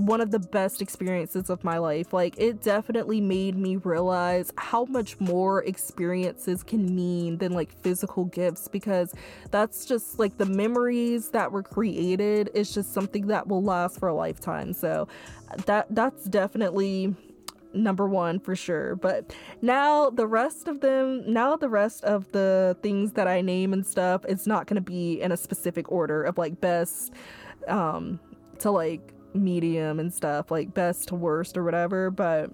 [0.00, 2.12] one of the best experiences of my life.
[2.12, 8.24] Like, it definitely made me realize how much more experiences can mean than like physical
[8.24, 9.14] gifts because
[9.50, 14.08] that's just like the memories that were created is just something that will last for
[14.08, 14.72] a lifetime.
[14.72, 15.08] So,
[15.66, 17.14] that that's definitely
[17.72, 18.96] number one for sure.
[18.96, 23.72] But now the rest of them, now the rest of the things that I name
[23.72, 27.12] and stuff, it's not going to be in a specific order of like best
[27.68, 28.18] um
[28.58, 32.10] to like medium and stuff, like best to worst or whatever.
[32.10, 32.50] But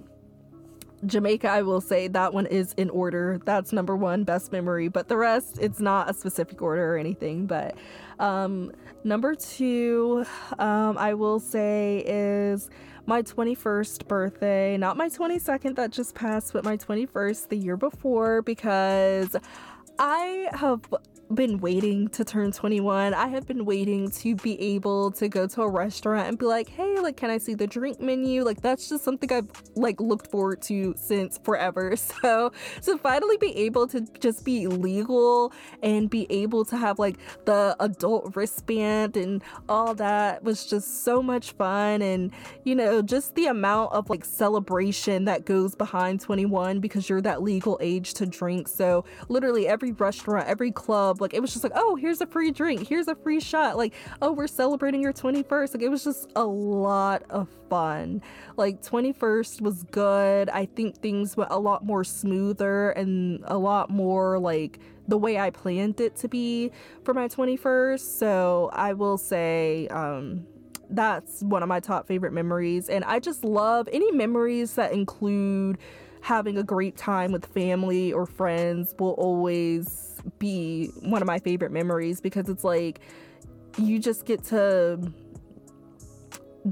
[1.04, 3.38] Jamaica, I will say that one is in order.
[3.44, 4.88] That's number one, best memory.
[4.88, 7.46] But the rest, it's not a specific order or anything.
[7.46, 7.76] But
[8.18, 8.72] um,
[9.04, 10.24] number two,
[10.58, 12.70] um, I will say is
[13.06, 14.76] my 21st birthday.
[14.76, 19.36] Not my 22nd that just passed, but my 21st the year before because
[19.98, 20.82] I have
[21.34, 23.14] been waiting to turn 21.
[23.14, 26.68] I have been waiting to be able to go to a restaurant and be like,
[26.68, 30.30] "Hey, like can I see the drink menu?" Like that's just something I've like looked
[30.30, 31.94] forward to since forever.
[32.22, 32.52] So,
[32.82, 35.52] to finally be able to just be legal
[35.82, 41.22] and be able to have like the adult wristband and all that was just so
[41.22, 42.32] much fun and
[42.64, 47.42] you know, just the amount of like celebration that goes behind 21 because you're that
[47.42, 48.68] legal age to drink.
[48.68, 52.50] So, literally every restaurant, every club like it was just like, oh, here's a free
[52.50, 53.76] drink, here's a free shot.
[53.76, 55.74] Like, oh, we're celebrating your 21st.
[55.74, 58.22] Like it was just a lot of fun.
[58.56, 60.48] Like 21st was good.
[60.50, 65.38] I think things went a lot more smoother and a lot more like the way
[65.38, 66.72] I planned it to be
[67.04, 68.00] for my 21st.
[68.00, 70.46] So I will say, um,
[70.90, 72.88] that's one of my top favorite memories.
[72.88, 75.78] And I just love any memories that include
[76.20, 81.72] having a great time with family or friends will always be one of my favorite
[81.72, 83.00] memories because it's like
[83.78, 85.12] you just get to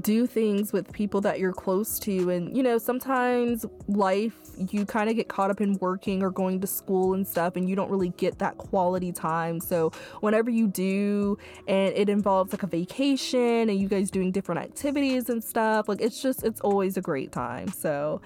[0.01, 2.29] do things with people that you're close to.
[2.29, 4.37] And you know sometimes life
[4.69, 7.69] you kind of get caught up in working or going to school and stuff and
[7.69, 9.59] you don't really get that quality time.
[9.59, 9.91] So
[10.21, 11.37] whenever you do
[11.67, 16.01] and it involves like a vacation and you guys doing different activities and stuff like
[16.01, 17.67] it's just it's always a great time.
[17.69, 18.21] So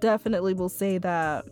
[0.00, 1.44] definitely will say that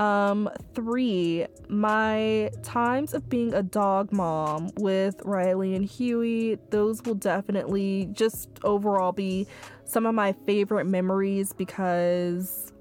[0.00, 7.14] um, three, my times of being a dog mom with Riley and Huey, those will
[7.14, 9.46] definitely just overall be
[9.84, 12.72] some of my favorite memories because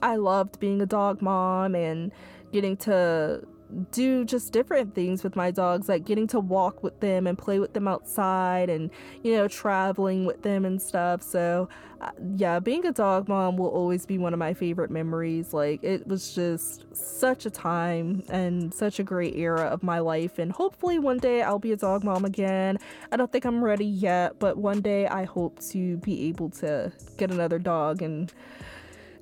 [0.00, 2.10] I loved being a dog mom and
[2.52, 3.46] getting to
[3.90, 7.58] do just different things with my dogs, like getting to walk with them and play
[7.58, 8.90] with them outside and,
[9.22, 11.22] you know, traveling with them and stuff.
[11.22, 11.68] So,
[12.00, 15.52] uh, yeah, being a dog mom will always be one of my favorite memories.
[15.52, 20.38] Like, it was just such a time and such a great era of my life.
[20.38, 22.78] And hopefully, one day I'll be a dog mom again.
[23.10, 26.92] I don't think I'm ready yet, but one day I hope to be able to
[27.16, 28.32] get another dog and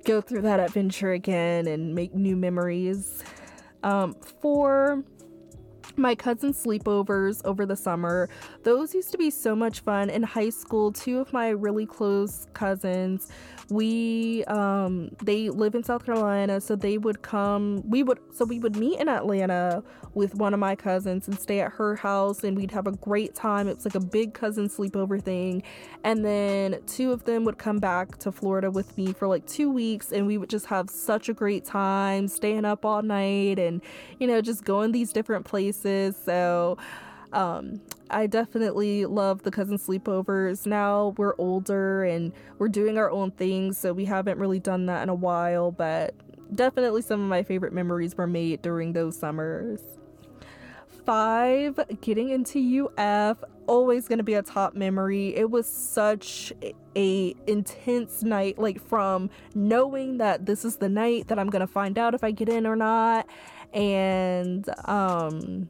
[0.05, 3.22] go through that adventure again and make new memories.
[3.83, 5.05] Um, for
[5.97, 8.28] my cousin's sleepovers over the summer,
[8.62, 10.11] those used to be so much fun.
[10.11, 13.28] In high school, two of my really close cousins
[13.70, 18.58] we um they live in South Carolina, so they would come we would so we
[18.58, 19.82] would meet in Atlanta
[20.14, 23.34] with one of my cousins and stay at her house and we'd have a great
[23.34, 23.68] time.
[23.68, 25.62] It was like a big cousin sleepover thing.
[26.02, 29.70] And then two of them would come back to Florida with me for like 2
[29.70, 33.82] weeks and we would just have such a great time, staying up all night and
[34.18, 36.16] you know, just going these different places.
[36.16, 36.76] So
[37.33, 40.66] um, I definitely love the cousin sleepovers.
[40.66, 45.03] Now we're older and we're doing our own things, so we haven't really done that
[45.03, 46.14] in a while, but
[46.55, 49.81] definitely some of my favorite memories were made during those summers.
[51.07, 55.35] Five, getting into UF, always going to be a top memory.
[55.37, 56.53] It was such
[56.97, 61.72] a intense night, like from knowing that this is the night that I'm going to
[61.72, 63.26] find out if I get in or not.
[63.72, 65.68] And, um,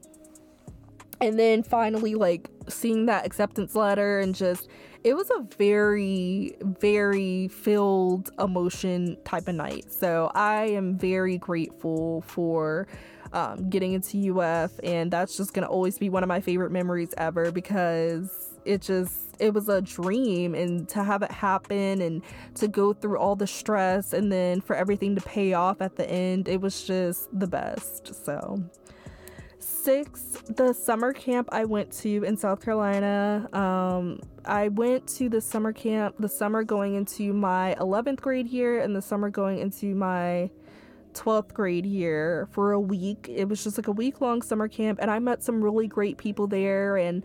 [1.21, 4.69] and then finally like seeing that acceptance letter and just
[5.05, 9.93] it was a very very filled emotion type of night.
[9.93, 12.87] So i am very grateful for
[13.33, 17.15] um, getting into uf and that's just gonna always be one of my favorite memories
[17.17, 22.23] ever because it just it was a dream and to have it happen and
[22.55, 26.09] to go through all the stress and then for everything to pay off at the
[26.11, 28.15] end it was just the best.
[28.25, 28.63] So
[29.63, 35.41] six, the summer camp I went to in South Carolina, um, I went to the
[35.41, 39.95] summer camp the summer going into my 11th grade year and the summer going into
[39.95, 40.51] my
[41.13, 43.29] 12th grade year for a week.
[43.29, 46.19] It was just like a week long summer camp, and I met some really great
[46.19, 46.97] people there.
[46.97, 47.23] And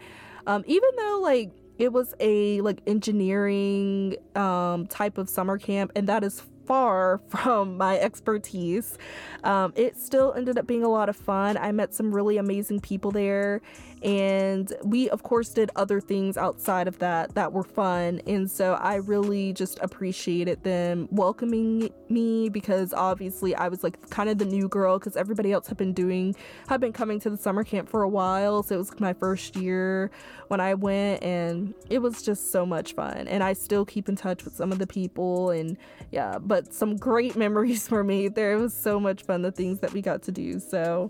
[0.48, 6.08] um, even though, like, it was a like engineering um, type of summer camp, and
[6.08, 8.98] that is far from my expertise.
[9.44, 11.58] Um, it still ended up being a lot of fun.
[11.58, 13.62] I met some really amazing people there,
[14.06, 18.22] and we, of course, did other things outside of that that were fun.
[18.28, 24.30] And so I really just appreciated them welcoming me because obviously I was like kind
[24.30, 26.36] of the new girl because everybody else had been doing,
[26.68, 28.62] had been coming to the summer camp for a while.
[28.62, 30.12] So it was my first year
[30.50, 33.28] when I went, and it was just so much fun.
[33.28, 35.78] And I still keep in touch with some of the people, and
[36.12, 38.54] yeah, but some great memories were made there.
[38.54, 40.60] It was so much fun, the things that we got to do.
[40.60, 41.10] So,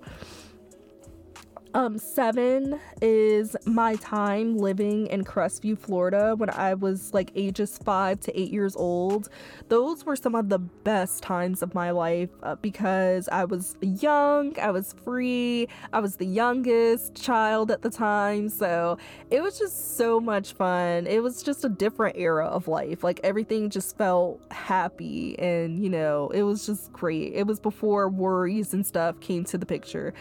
[1.75, 8.21] um, seven is my time living in Crestview, Florida when I was like ages five
[8.21, 9.27] to eight years old.
[9.67, 14.57] Those were some of the best times of my life uh, because I was young,
[14.57, 18.47] I was free, I was the youngest child at the time.
[18.47, 18.97] So
[19.29, 21.05] it was just so much fun.
[21.07, 23.03] It was just a different era of life.
[23.03, 27.33] Like everything just felt happy and, you know, it was just great.
[27.33, 30.13] It was before worries and stuff came to the picture.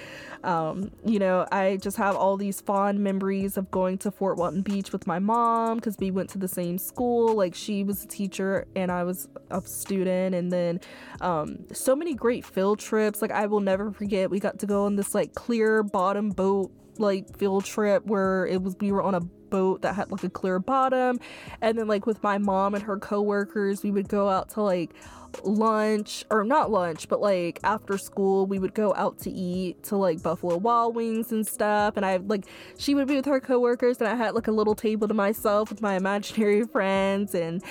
[0.42, 4.62] Um, you know, I just have all these fond memories of going to Fort Walton
[4.62, 7.34] Beach with my mom because we went to the same school.
[7.34, 10.80] Like she was a teacher and I was a student, and then
[11.20, 13.22] um, so many great field trips.
[13.22, 16.70] Like I will never forget, we got to go on this like clear bottom boat
[16.98, 20.30] like field trip where it was we were on a boat that had like a
[20.30, 21.18] clear bottom
[21.60, 24.94] and then like with my mom and her coworkers we would go out to like
[25.42, 29.96] lunch or not lunch but like after school we would go out to eat to
[29.96, 32.44] like buffalo wild wings and stuff and i like
[32.78, 35.70] she would be with her coworkers and i had like a little table to myself
[35.70, 37.62] with my imaginary friends and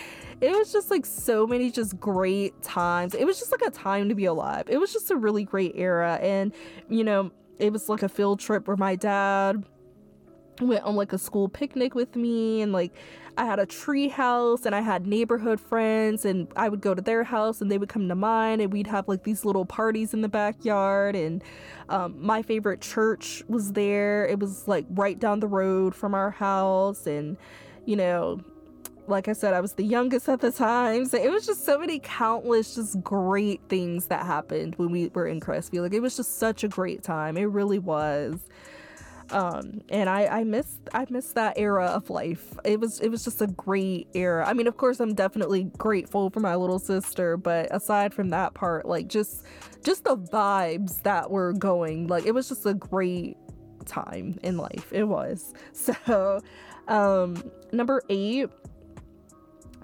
[0.41, 3.15] it was just like so many just great times.
[3.15, 4.65] It was just like a time to be alive.
[4.67, 6.51] It was just a really great era and
[6.89, 9.63] you know it was like a field trip where my dad
[10.61, 12.93] went on like a school picnic with me and like
[13.37, 17.01] I had a tree house and I had neighborhood friends and I would go to
[17.01, 20.13] their house and they would come to mine and we'd have like these little parties
[20.13, 21.43] in the backyard and
[21.89, 24.27] um, my favorite church was there.
[24.27, 27.37] It was like right down the road from our house and
[27.85, 28.39] you know
[29.07, 31.05] like I said, I was the youngest at the time.
[31.05, 35.27] So it was just so many countless, just great things that happened when we were
[35.27, 35.81] in Crestview.
[35.81, 37.35] Like it was just such a great time.
[37.35, 38.39] It really was.
[39.33, 42.53] Um and i i miss i miss that era of life.
[42.63, 44.47] It was it was just a great era.
[44.47, 48.53] I mean of course i'm definitely grateful for my little sister but aside from that
[48.53, 49.43] part like just
[49.83, 53.37] just the vibes that were going like it was just a great
[53.85, 54.91] time in life.
[54.91, 55.53] It was.
[55.73, 56.39] So
[56.87, 58.49] um number eight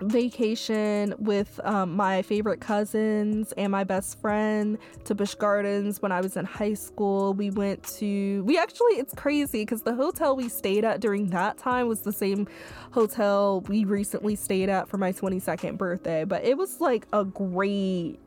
[0.01, 6.21] vacation with um, my favorite cousins and my best friend to Busch Gardens when I
[6.21, 7.33] was in high school.
[7.33, 11.57] We went to, we actually, it's crazy because the hotel we stayed at during that
[11.57, 12.47] time was the same
[12.91, 16.23] hotel we recently stayed at for my 22nd birthday.
[16.23, 18.19] But it was like a great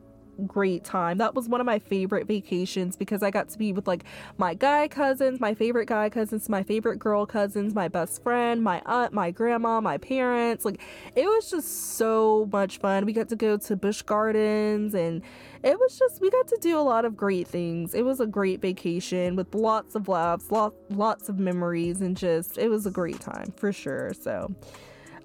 [0.47, 1.17] great time.
[1.17, 4.03] That was one of my favorite vacations because I got to be with like
[4.37, 8.81] my guy cousins, my favorite guy cousins, my favorite girl cousins, my best friend, my
[8.85, 10.65] aunt, my grandma, my parents.
[10.65, 10.81] Like
[11.15, 13.05] it was just so much fun.
[13.05, 15.21] We got to go to Busch Gardens and
[15.63, 17.93] it was just we got to do a lot of great things.
[17.93, 22.57] It was a great vacation with lots of laughs, lots lots of memories and just
[22.57, 24.13] it was a great time for sure.
[24.13, 24.53] So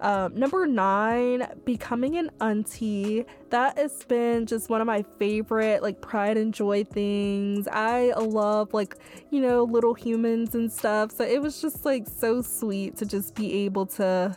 [0.00, 3.24] um, number nine, becoming an auntie.
[3.50, 7.66] That has been just one of my favorite, like, pride and joy things.
[7.70, 8.96] I love, like,
[9.30, 11.12] you know, little humans and stuff.
[11.12, 14.36] So it was just, like, so sweet to just be able to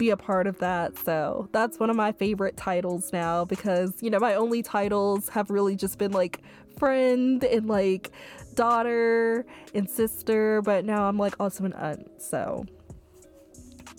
[0.00, 0.96] be a part of that.
[0.96, 5.50] So that's one of my favorite titles now because, you know, my only titles have
[5.50, 6.40] really just been like
[6.78, 8.10] friend and like
[8.54, 9.44] daughter
[9.74, 12.10] and sister, but now I'm like also an aunt.
[12.18, 12.64] So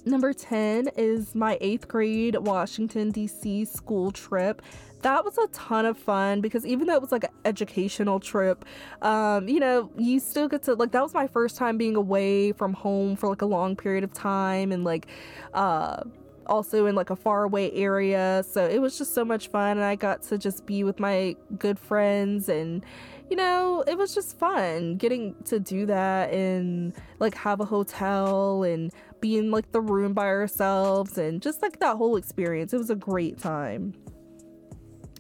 [0.04, 3.66] Number 10 is my eighth grade Washington, D.C.
[3.66, 4.62] school trip.
[5.04, 8.66] That was a ton of fun because even though it was like an educational trip,
[9.02, 12.52] um, you know, you still get to like that was my first time being away
[12.52, 15.08] from home for like a long period of time and like
[15.54, 16.04] uh
[16.46, 18.44] also in like a faraway area.
[18.48, 21.36] So it was just so much fun and I got to just be with my
[21.58, 22.84] good friends and
[23.30, 28.64] you know, it was just fun getting to do that and like have a hotel
[28.64, 28.92] and
[29.22, 32.74] be in like the room by ourselves and just like that whole experience.
[32.74, 33.94] It was a great time.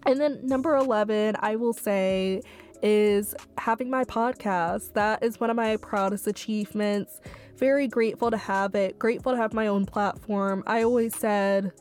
[0.05, 2.41] And then number 11, I will say,
[2.81, 4.93] is having my podcast.
[4.93, 7.21] That is one of my proudest achievements.
[7.57, 10.63] Very grateful to have it, grateful to have my own platform.
[10.65, 11.71] I always said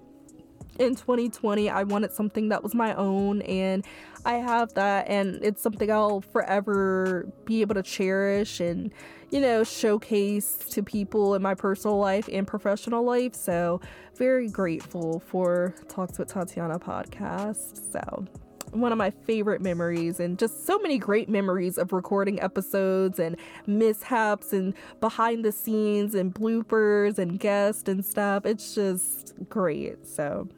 [0.79, 3.85] in 2020 I wanted something that was my own and
[4.25, 8.93] I have that and it's something I'll forever be able to cherish and
[9.31, 13.35] you know showcase to people in my personal life and professional life.
[13.35, 13.81] So
[14.17, 17.93] very grateful for Talks with Tatiana podcast.
[17.93, 18.27] So
[18.73, 23.37] one of my favorite memories and just so many great memories of recording episodes and
[23.67, 28.47] mishaps and behind the scenes and bloopers and guests and stuff.
[28.47, 30.07] It's just great.
[30.07, 30.49] So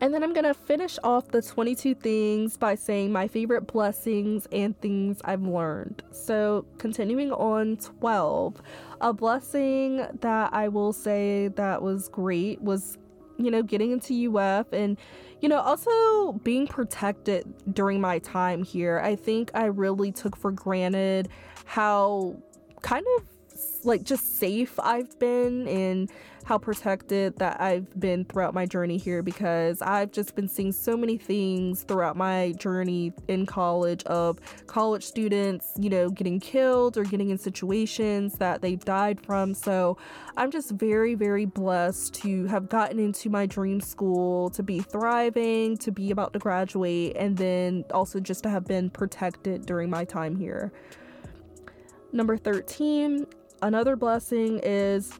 [0.00, 4.46] and then I'm going to finish off the 22 things by saying my favorite blessings
[4.52, 6.02] and things I've learned.
[6.10, 8.60] So, continuing on 12,
[9.00, 12.98] a blessing that I will say that was great was,
[13.38, 14.98] you know, getting into UF and,
[15.40, 19.00] you know, also being protected during my time here.
[19.02, 21.30] I think I really took for granted
[21.64, 22.36] how
[22.82, 23.35] kind of
[23.86, 26.10] like just safe I've been and
[26.46, 30.96] how protected that I've been throughout my journey here because I've just been seeing so
[30.96, 37.02] many things throughout my journey in college of college students, you know, getting killed or
[37.02, 39.54] getting in situations that they've died from.
[39.54, 39.98] So
[40.36, 45.76] I'm just very, very blessed to have gotten into my dream school, to be thriving,
[45.78, 50.04] to be about to graduate, and then also just to have been protected during my
[50.04, 50.72] time here.
[52.12, 53.26] Number 13,
[53.62, 55.12] another blessing is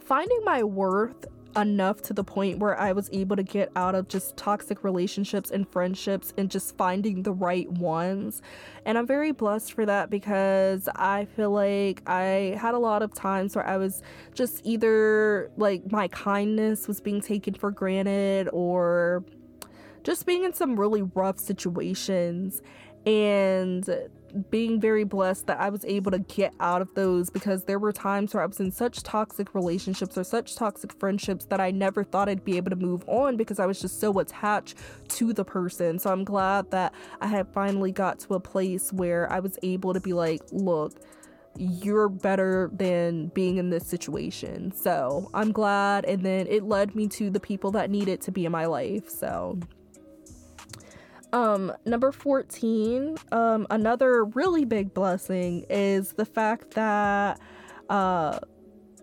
[0.00, 1.26] finding my worth
[1.56, 5.50] enough to the point where I was able to get out of just toxic relationships
[5.50, 8.42] and friendships and just finding the right ones.
[8.86, 13.12] And I'm very blessed for that because I feel like I had a lot of
[13.14, 14.02] times where I was
[14.34, 19.24] just either like my kindness was being taken for granted or
[20.04, 22.62] just being in some really rough situations.
[23.04, 23.88] And
[24.50, 27.92] being very blessed that I was able to get out of those because there were
[27.92, 32.04] times where I was in such toxic relationships or such toxic friendships that I never
[32.04, 34.76] thought I'd be able to move on because I was just so attached
[35.08, 35.98] to the person.
[35.98, 39.92] So I'm glad that I had finally got to a place where I was able
[39.94, 41.00] to be like, look,
[41.58, 44.72] you're better than being in this situation.
[44.72, 46.04] So I'm glad.
[46.06, 49.08] And then it led me to the people that needed to be in my life.
[49.08, 49.58] So
[51.32, 57.40] um, number 14, um, another really big blessing is the fact that
[57.88, 58.38] uh,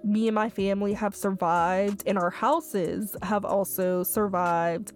[0.04, 4.94] me and my family have survived, and our houses have also survived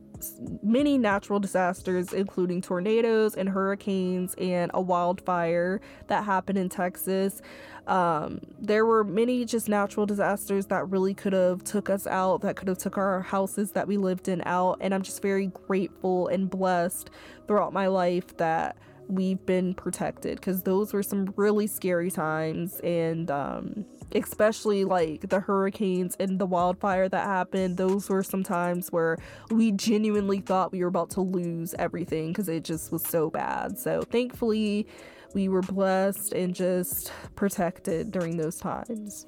[0.61, 7.41] many natural disasters, including tornadoes and hurricanes and a wildfire that happened in Texas.
[7.88, 12.55] Um, there were many just natural disasters that really could have took us out, that
[12.55, 14.78] could have took our houses that we lived in out.
[14.80, 17.09] And I'm just very grateful and blessed
[17.47, 23.30] throughout my life that we've been protected because those were some really scary times and
[23.30, 23.86] um,
[24.16, 29.18] especially like the hurricanes and the wildfire that happened those were some times where
[29.51, 33.78] we genuinely thought we were about to lose everything because it just was so bad.
[33.78, 34.88] So thankfully
[35.34, 39.28] we were blessed and just protected during those times.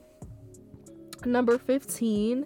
[1.25, 2.45] Number 15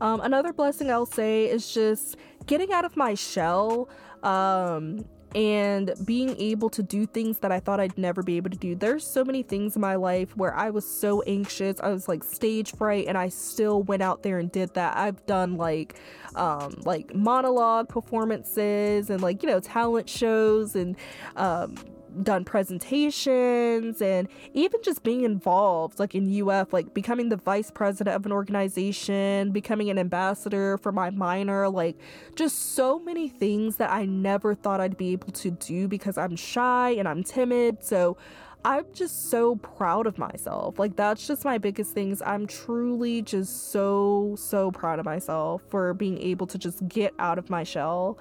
[0.00, 2.16] um, another blessing i'll say is just
[2.46, 3.88] getting out of my shell
[4.22, 5.04] um,
[5.34, 8.74] and being able to do things that I thought I'd never be able to do.
[8.74, 11.78] There's so many things in my life where I was so anxious.
[11.80, 14.96] I was like stage fright and I still went out there and did that.
[14.96, 16.00] I've done like
[16.34, 20.96] um like monologue performances and like, you know, talent shows and
[21.36, 21.76] um
[22.22, 28.14] done presentations and even just being involved like in UF like becoming the vice president
[28.16, 31.96] of an organization becoming an ambassador for my minor like
[32.34, 36.36] just so many things that I never thought I'd be able to do because I'm
[36.36, 38.16] shy and I'm timid so
[38.64, 40.78] I'm just so proud of myself.
[40.78, 42.20] Like that's just my biggest things.
[42.20, 47.38] I'm truly just so so proud of myself for being able to just get out
[47.38, 48.18] of my shell.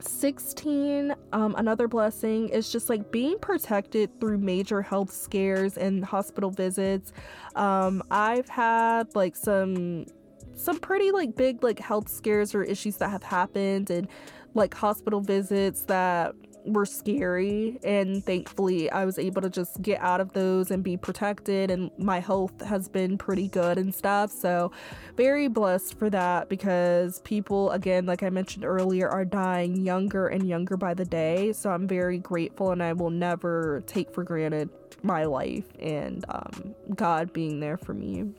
[0.00, 6.50] 16 um, another blessing is just like being protected through major health scares and hospital
[6.50, 7.12] visits.
[7.54, 10.06] Um, i've had like some
[10.54, 14.08] some pretty like big like health scares or issues that have happened and
[14.54, 16.34] like hospital visits that
[16.72, 20.96] were scary and thankfully I was able to just get out of those and be
[20.96, 24.72] protected and my health has been pretty good and stuff so
[25.16, 30.48] very blessed for that because people again like I mentioned earlier are dying younger and
[30.48, 34.70] younger by the day so I'm very grateful and I will never take for granted
[35.02, 38.32] my life and um, God being there for me.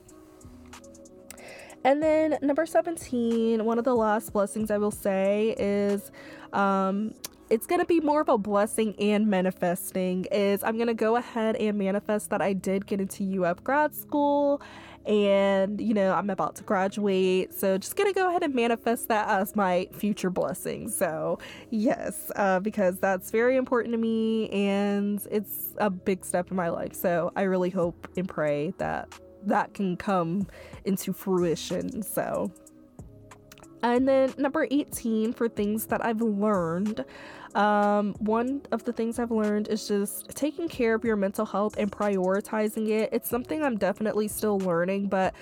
[1.82, 6.12] And then number 17, one of the last blessings I will say is
[6.52, 7.14] um,
[7.50, 11.16] it's going to be more of a blessing and manifesting is I'm going to go
[11.16, 14.62] ahead and manifest that I did get into UF grad school
[15.06, 17.54] and you know I'm about to graduate.
[17.54, 20.90] So just gonna go ahead and manifest that as my future blessing.
[20.90, 21.38] So
[21.70, 26.68] yes uh, because that's very important to me and it's a big step in my
[26.68, 26.94] life.
[26.94, 29.08] So I really hope and pray that
[29.46, 30.46] that can come
[30.84, 32.02] into fruition.
[32.02, 32.52] So
[33.82, 37.04] and then number 18 for things that I've learned
[37.54, 41.76] um, one of the things I've learned is just taking care of your mental health
[41.78, 43.10] and prioritizing it.
[43.12, 45.34] It's something I'm definitely still learning, but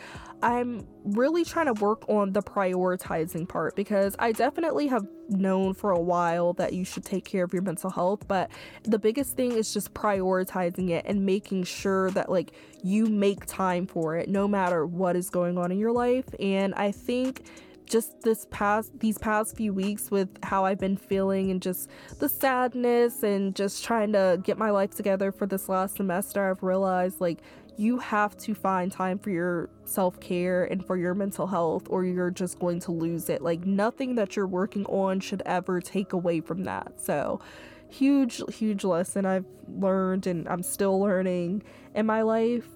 [0.42, 5.90] I'm really trying to work on the prioritizing part because I definitely have known for
[5.90, 8.50] a while that you should take care of your mental health, but
[8.84, 12.52] the biggest thing is just prioritizing it and making sure that like
[12.82, 16.26] you make time for it no matter what is going on in your life.
[16.38, 17.42] And I think
[17.88, 22.28] just this past these past few weeks with how I've been feeling and just the
[22.28, 27.20] sadness and just trying to get my life together for this last semester, I've realized
[27.20, 27.40] like
[27.76, 32.30] you have to find time for your self-care and for your mental health or you're
[32.30, 33.40] just going to lose it.
[33.40, 37.00] Like nothing that you're working on should ever take away from that.
[37.00, 37.40] So
[37.88, 41.62] huge huge lesson I've learned and I'm still learning
[41.94, 42.68] in my life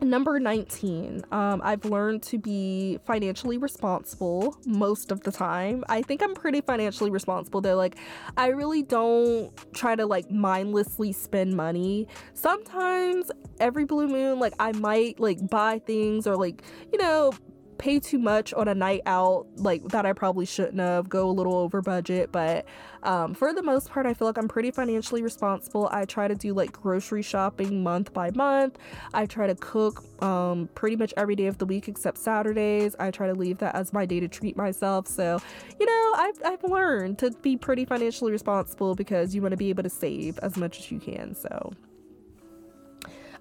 [0.00, 5.84] Number 19, um, I've learned to be financially responsible most of the time.
[5.88, 7.74] I think I'm pretty financially responsible though.
[7.74, 7.96] Like,
[8.36, 12.06] I really don't try to like mindlessly spend money.
[12.32, 17.32] Sometimes every blue moon, like, I might like buy things or like, you know,
[17.78, 21.32] pay too much on a night out like that I probably shouldn't have, go a
[21.32, 22.66] little over budget, but
[23.02, 25.88] um, for the most part, I feel like I'm pretty financially responsible.
[25.92, 28.78] I try to do like grocery shopping month by month.
[29.14, 32.96] I try to cook um, pretty much every day of the week except Saturdays.
[32.98, 35.06] I try to leave that as my day to treat myself.
[35.06, 35.40] So,
[35.78, 39.70] you know, I've, I've learned to be pretty financially responsible because you want to be
[39.70, 41.34] able to save as much as you can.
[41.34, 41.72] So,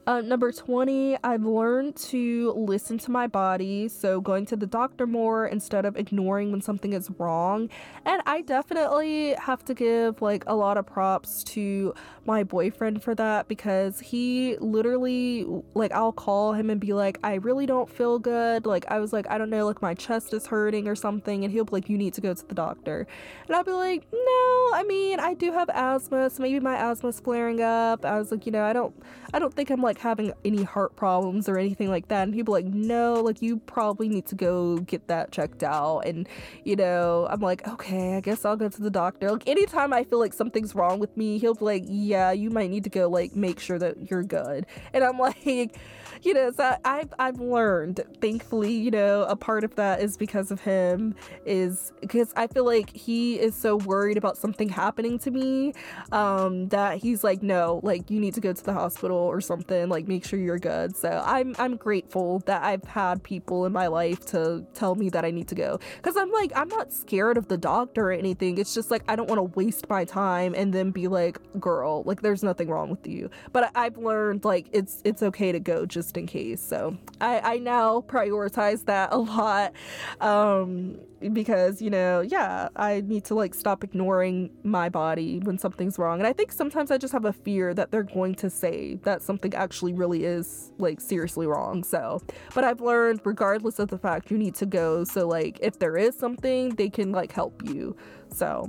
[0.07, 3.89] uh, number 20, I've learned to listen to my body.
[3.89, 7.69] So, going to the doctor more instead of ignoring when something is wrong.
[8.05, 11.93] And I definitely have to give like a lot of props to
[12.25, 17.33] my boyfriend for that because he literally, like, I'll call him and be like, I
[17.35, 18.65] really don't feel good.
[18.65, 21.43] Like, I was like, I don't know, like, my chest is hurting or something.
[21.43, 23.05] And he'll be like, You need to go to the doctor.
[23.45, 26.29] And I'll be like, No, I mean, I do have asthma.
[26.29, 28.05] So maybe my asthma's flaring up.
[28.05, 28.95] I was like, You know, I don't,
[29.33, 32.23] I don't think I'm like like having any heart problems or anything like that.
[32.23, 36.01] And be like, no, like you probably need to go get that checked out.
[36.01, 36.27] And,
[36.63, 39.31] you know, I'm like, okay, I guess I'll go to the doctor.
[39.31, 42.69] Like anytime I feel like something's wrong with me, he'll be like, yeah, you might
[42.69, 44.65] need to go like make sure that you're good.
[44.93, 45.75] And I'm like,
[46.23, 50.51] you know, so I've, I've learned, thankfully, you know, a part of that is because
[50.51, 51.15] of him
[51.45, 55.73] is because I feel like he is so worried about something happening to me
[56.11, 59.89] um, that he's like, no, like you need to go to the hospital or something,
[59.89, 60.95] like make sure you're good.
[60.95, 65.25] So I'm, I'm grateful that I've had people in my life to tell me that
[65.25, 65.79] I need to go.
[66.01, 68.57] Cause I'm like, I'm not scared of the doctor or anything.
[68.57, 72.03] It's just like, I don't want to waste my time and then be like, girl,
[72.03, 73.29] like there's nothing wrong with you.
[73.51, 76.61] But I've learned like it's, it's okay to go just in case.
[76.61, 79.73] So I, I now prioritize that a lot.
[80.21, 80.99] Um,
[81.33, 86.19] because you know yeah i need to like stop ignoring my body when something's wrong
[86.19, 89.21] and i think sometimes i just have a fear that they're going to say that
[89.21, 92.21] something actually really is like seriously wrong so
[92.53, 95.97] but i've learned regardless of the fact you need to go so like if there
[95.97, 97.95] is something they can like help you
[98.29, 98.67] so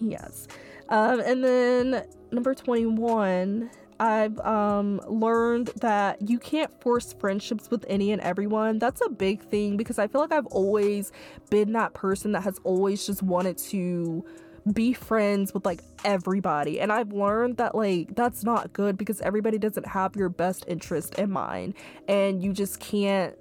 [0.00, 0.46] yes
[0.90, 3.68] um and then number 21
[4.00, 8.78] I've um, learned that you can't force friendships with any and everyone.
[8.78, 11.12] That's a big thing because I feel like I've always
[11.50, 14.24] been that person that has always just wanted to
[14.72, 16.80] be friends with like everybody.
[16.80, 21.14] And I've learned that like that's not good because everybody doesn't have your best interest
[21.16, 21.74] in mind.
[22.08, 23.34] And you just can't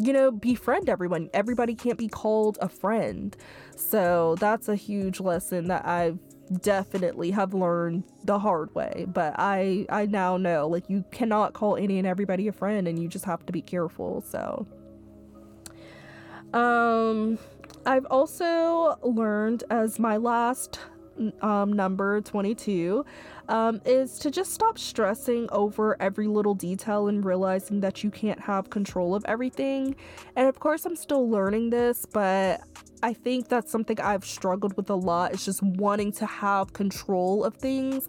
[0.00, 1.28] you know, befriend everyone.
[1.34, 3.36] Everybody can't be called a friend.
[3.76, 6.18] So that's a huge lesson that I've
[6.62, 11.76] definitely have learned the hard way but i i now know like you cannot call
[11.76, 14.66] any and everybody a friend and you just have to be careful so.
[16.52, 17.38] Um
[17.86, 20.80] i've also learned as my last
[21.42, 23.04] um, number 22
[23.50, 28.40] um, is to just stop stressing over every little detail and realizing that you can't
[28.40, 29.96] have control of everything.
[30.36, 32.62] And of course, I'm still learning this, but
[33.02, 37.44] I think that's something I've struggled with a lot is just wanting to have control
[37.44, 38.08] of things.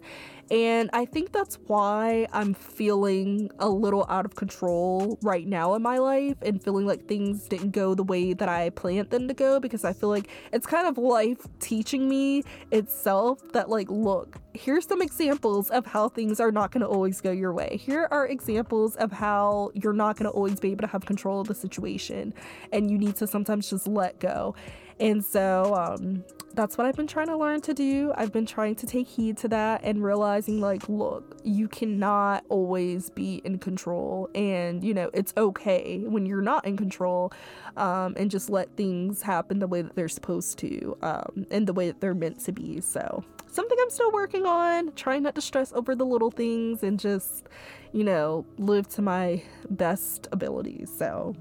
[0.52, 5.80] And I think that's why I'm feeling a little out of control right now in
[5.80, 9.34] my life and feeling like things didn't go the way that I planned them to
[9.34, 14.36] go because I feel like it's kind of life teaching me itself that, like, look,
[14.52, 17.80] here's some examples of how things are not going to always go your way.
[17.82, 21.40] Here are examples of how you're not going to always be able to have control
[21.40, 22.34] of the situation
[22.74, 24.54] and you need to sometimes just let go.
[25.02, 26.24] And so um,
[26.54, 28.12] that's what I've been trying to learn to do.
[28.14, 33.10] I've been trying to take heed to that and realizing, like, look, you cannot always
[33.10, 34.30] be in control.
[34.32, 37.32] And, you know, it's okay when you're not in control
[37.76, 41.72] um, and just let things happen the way that they're supposed to um, and the
[41.72, 42.80] way that they're meant to be.
[42.80, 47.00] So, something I'm still working on, trying not to stress over the little things and
[47.00, 47.48] just,
[47.92, 50.92] you know, live to my best abilities.
[50.96, 51.34] So,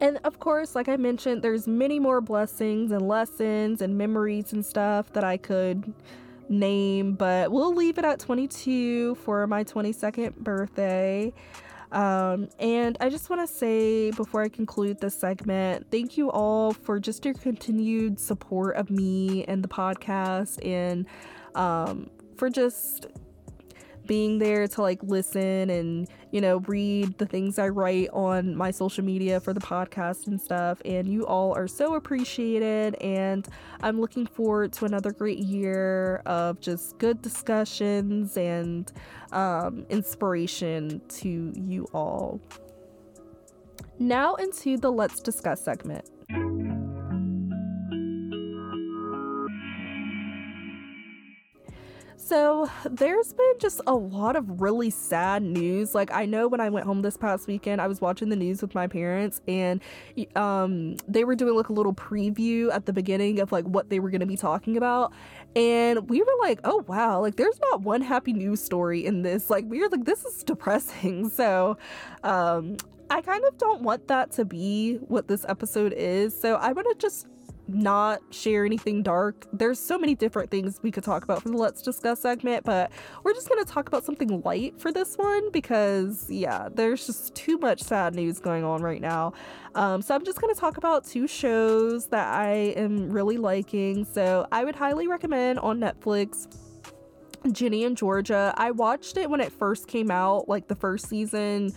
[0.00, 4.64] and of course, like I mentioned, there's many more blessings and lessons and memories and
[4.64, 5.92] stuff that I could
[6.48, 11.32] name, but we'll leave it at 22 for my 22nd birthday.
[11.92, 16.72] Um, and I just want to say before I conclude this segment, thank you all
[16.72, 21.06] for just your continued support of me and the podcast and
[21.54, 23.06] um, for just
[24.06, 28.70] being there to like listen and you know read the things I write on my
[28.70, 33.46] social media for the podcast and stuff and you all are so appreciated and
[33.82, 38.90] I'm looking forward to another great year of just good discussions and
[39.32, 42.40] um, inspiration to you all.
[43.98, 46.10] Now into the let's discuss segment.
[52.26, 55.94] So, there's been just a lot of really sad news.
[55.94, 58.60] Like, I know when I went home this past weekend, I was watching the news
[58.60, 59.80] with my parents, and
[60.34, 64.00] um, they were doing like a little preview at the beginning of like what they
[64.00, 65.12] were going to be talking about.
[65.54, 69.48] And we were like, oh wow, like there's not one happy news story in this.
[69.48, 71.30] Like, we were like, this is depressing.
[71.36, 71.78] So,
[72.24, 72.76] um,
[73.08, 76.36] I kind of don't want that to be what this episode is.
[76.36, 77.28] So, I want to just
[77.68, 79.46] not share anything dark.
[79.52, 82.90] There's so many different things we could talk about for the Let's Discuss segment, but
[83.24, 87.34] we're just going to talk about something light for this one because, yeah, there's just
[87.34, 89.32] too much sad news going on right now.
[89.74, 94.04] Um, so I'm just going to talk about two shows that I am really liking.
[94.04, 96.46] So I would highly recommend on Netflix
[97.52, 98.54] Ginny and Georgia.
[98.56, 101.72] I watched it when it first came out, like the first season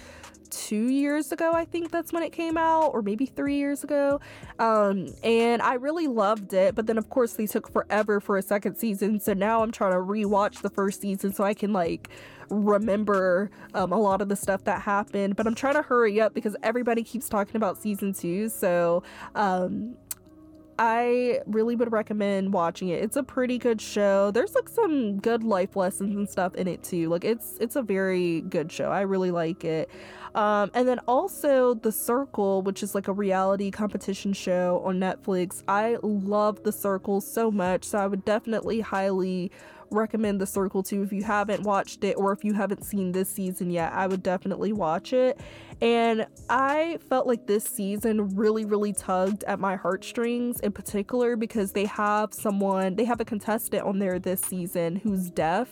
[0.49, 4.19] two years ago i think that's when it came out or maybe three years ago.
[4.57, 8.41] Um, and i really loved it but then of course they took forever for a
[8.41, 12.09] second season so now i'm trying to rewatch the first season so i can like
[12.49, 15.35] remember um, a lot of the stuff that happened.
[15.35, 19.03] But i'm trying to hurry up because everybody keeps talking about season two so
[19.35, 19.95] um,
[20.81, 23.03] I really would recommend watching it.
[23.03, 24.31] It's a pretty good show.
[24.31, 27.09] There's like some good life lessons and stuff in it too.
[27.09, 28.89] Like it's it's a very good show.
[28.89, 29.89] I really like it.
[30.35, 35.63] Um, and then also The Circle, which is like a reality competition show on Netflix.
[35.67, 39.51] I love The Circle so much, so I would definitely highly
[39.91, 43.29] recommend The Circle too if you haven't watched it or if you haven't seen this
[43.29, 43.93] season yet.
[43.93, 45.39] I would definitely watch it.
[45.81, 51.71] And I felt like this season really, really tugged at my heartstrings in particular because
[51.71, 55.69] they have someone, they have a contestant on there this season who's deaf.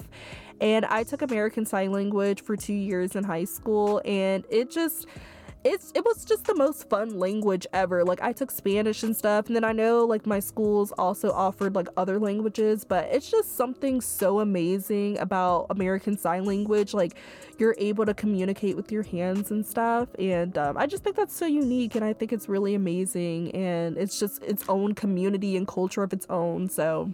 [0.59, 5.05] And I took American Sign Language for two years in high school, and it just
[5.63, 8.03] it's it was just the most fun language ever.
[8.03, 11.75] Like I took Spanish and stuff, and then I know like my schools also offered
[11.75, 16.93] like other languages, but it's just something so amazing about American Sign Language.
[16.93, 17.15] Like
[17.57, 21.35] you're able to communicate with your hands and stuff, and um, I just think that's
[21.35, 25.67] so unique, and I think it's really amazing, and it's just its own community and
[25.67, 26.69] culture of its own.
[26.69, 27.11] So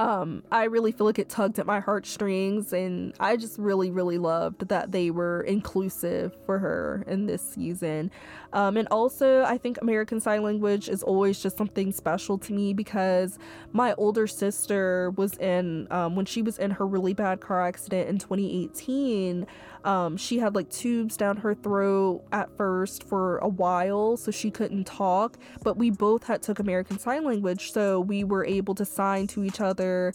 [0.00, 4.16] um, I really feel like it tugged at my heartstrings, and I just really, really
[4.16, 8.10] loved that they were inclusive for her in this season.
[8.54, 12.72] Um, and also, I think American Sign Language is always just something special to me
[12.72, 13.38] because
[13.72, 18.08] my older sister was in, um, when she was in her really bad car accident
[18.08, 19.46] in 2018,
[19.84, 24.50] um, she had like tubes down her throat at first for a while, so she
[24.50, 25.38] couldn't talk.
[25.62, 29.44] But we both had took American Sign Language, so we were able to sign to
[29.44, 30.12] each other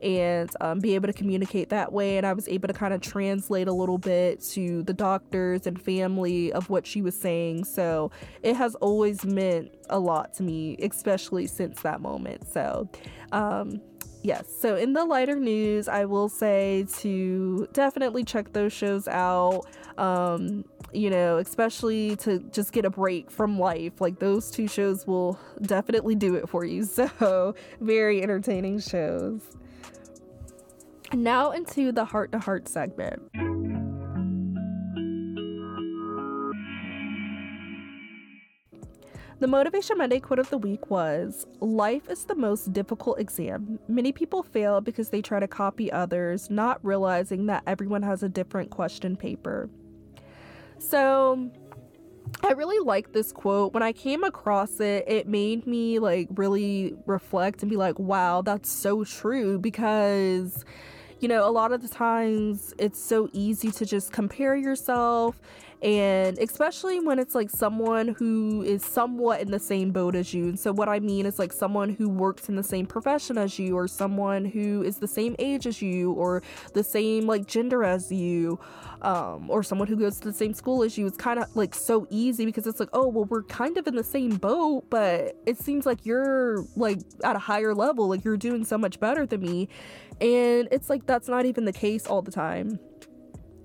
[0.00, 2.18] and um, be able to communicate that way.
[2.18, 5.80] And I was able to kind of translate a little bit to the doctors and
[5.80, 7.64] family of what she was saying.
[7.64, 8.10] So
[8.42, 12.46] it has always meant a lot to me, especially since that moment.
[12.52, 12.88] So,
[13.32, 13.80] um,
[14.22, 19.64] yes, so in the lighter news, I will say to definitely check those shows out.
[19.96, 24.00] Um, you know, especially to just get a break from life.
[24.00, 26.86] Like those two shows will definitely do it for you.
[26.98, 29.42] So, very entertaining shows.
[31.12, 33.22] Now into the heart to heart segment.
[39.40, 43.78] The Motivation Monday quote of the week was Life is the most difficult exam.
[43.86, 48.28] Many people fail because they try to copy others, not realizing that everyone has a
[48.28, 49.70] different question paper.
[50.78, 51.50] So,
[52.42, 53.74] I really like this quote.
[53.74, 58.42] When I came across it, it made me like really reflect and be like, wow,
[58.42, 60.64] that's so true because
[61.20, 65.40] you know, a lot of the times it's so easy to just compare yourself
[65.80, 70.48] and especially when it's like someone who is somewhat in the same boat as you.
[70.48, 73.58] And so, what I mean is like someone who works in the same profession as
[73.60, 76.42] you, or someone who is the same age as you, or
[76.74, 78.58] the same like gender as you,
[79.02, 81.06] um, or someone who goes to the same school as you.
[81.06, 83.94] It's kind of like so easy because it's like, oh, well, we're kind of in
[83.94, 88.36] the same boat, but it seems like you're like at a higher level, like you're
[88.36, 89.68] doing so much better than me.
[90.20, 92.80] And it's like that's not even the case all the time.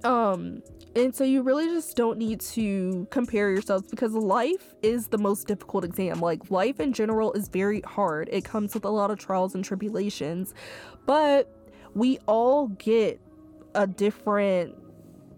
[0.03, 0.61] Um,
[0.95, 5.47] and so you really just don't need to compare yourselves because life is the most
[5.47, 6.19] difficult exam.
[6.19, 8.29] Like life in general is very hard.
[8.31, 10.53] It comes with a lot of trials and tribulations.
[11.05, 11.51] But
[11.95, 13.19] we all get
[13.73, 14.75] a different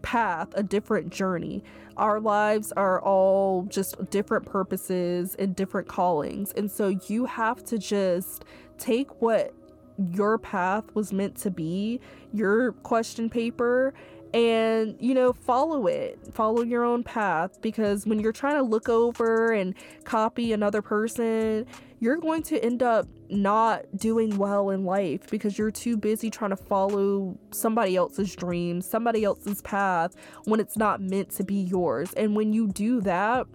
[0.02, 1.64] path, a different journey.
[1.96, 6.52] Our lives are all just different purposes and different callings.
[6.52, 8.44] And so you have to just
[8.78, 9.54] take what
[9.98, 12.02] your path was meant to be,
[12.34, 13.94] your question paper,
[14.36, 16.20] and you know follow it.
[16.34, 19.74] Follow your own path because when you're trying to look over and
[20.04, 21.66] copy another person
[22.02, 26.50] you're going to end up not doing well in life because you're too busy trying
[26.50, 30.14] to follow somebody else's dreams somebody else's path
[30.44, 32.14] when it's not meant to be yours.
[32.14, 33.48] And when you do that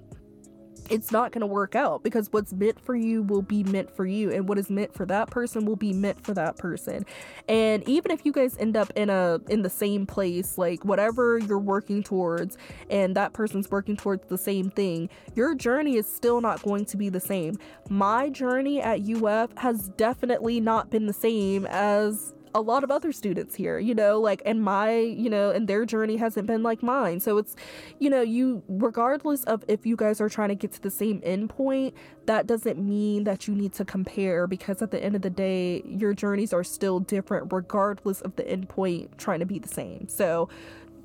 [0.90, 4.04] it's not going to work out because what's meant for you will be meant for
[4.04, 7.06] you and what is meant for that person will be meant for that person.
[7.48, 11.38] And even if you guys end up in a in the same place like whatever
[11.38, 12.58] you're working towards
[12.90, 16.96] and that person's working towards the same thing your journey is still not going to
[16.96, 17.56] be the same.
[17.88, 23.12] My journey at UF has definitely not been the same as a lot of other
[23.12, 26.82] students here, you know, like, and my, you know, and their journey hasn't been like
[26.82, 27.20] mine.
[27.20, 27.56] So it's,
[27.98, 31.20] you know, you, regardless of if you guys are trying to get to the same
[31.20, 31.92] endpoint,
[32.26, 35.82] that doesn't mean that you need to compare because at the end of the day,
[35.84, 40.08] your journeys are still different, regardless of the endpoint trying to be the same.
[40.08, 40.48] So,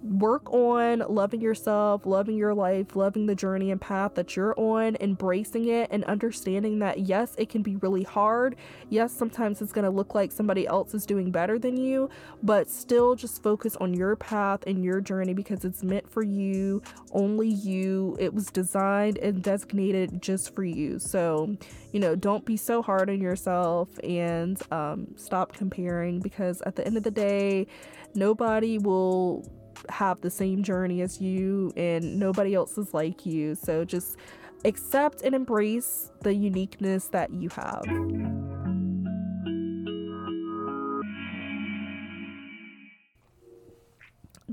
[0.06, 4.96] work on loving yourself, loving your life, loving the journey and path that you're on,
[5.00, 8.56] embracing it, and understanding that yes, it can be really hard.
[8.90, 12.10] Yes, sometimes it's going to look like somebody else is doing better than you,
[12.44, 16.82] but still just focus on your path and your journey because it's meant for you,
[17.12, 18.16] only you.
[18.20, 21.00] It was designed and designated just for you.
[21.00, 21.58] So,
[21.92, 26.86] you know, don't be so hard on yourself and um, stop comparing because at the
[26.86, 27.68] end of the day,
[28.14, 29.46] nobody will
[29.90, 33.56] have the same journey as you and nobody else is like you.
[33.56, 34.18] So just
[34.64, 38.55] accept and embrace the uniqueness that you have.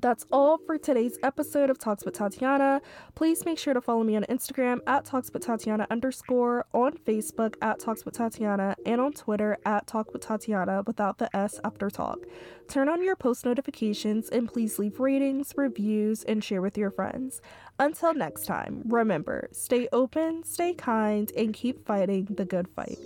[0.03, 2.83] That's all for today's episode of Talks with Tatiana.
[3.15, 7.55] Please make sure to follow me on Instagram at Talks with Tatiana underscore, on Facebook
[7.63, 11.89] at Talks with Tatiana, and on Twitter at Talk with Tatiana without the S after
[11.89, 12.19] talk.
[12.67, 17.41] Turn on your post notifications and please leave ratings, reviews, and share with your friends.
[17.79, 22.99] Until next time, remember stay open, stay kind, and keep fighting the good fight.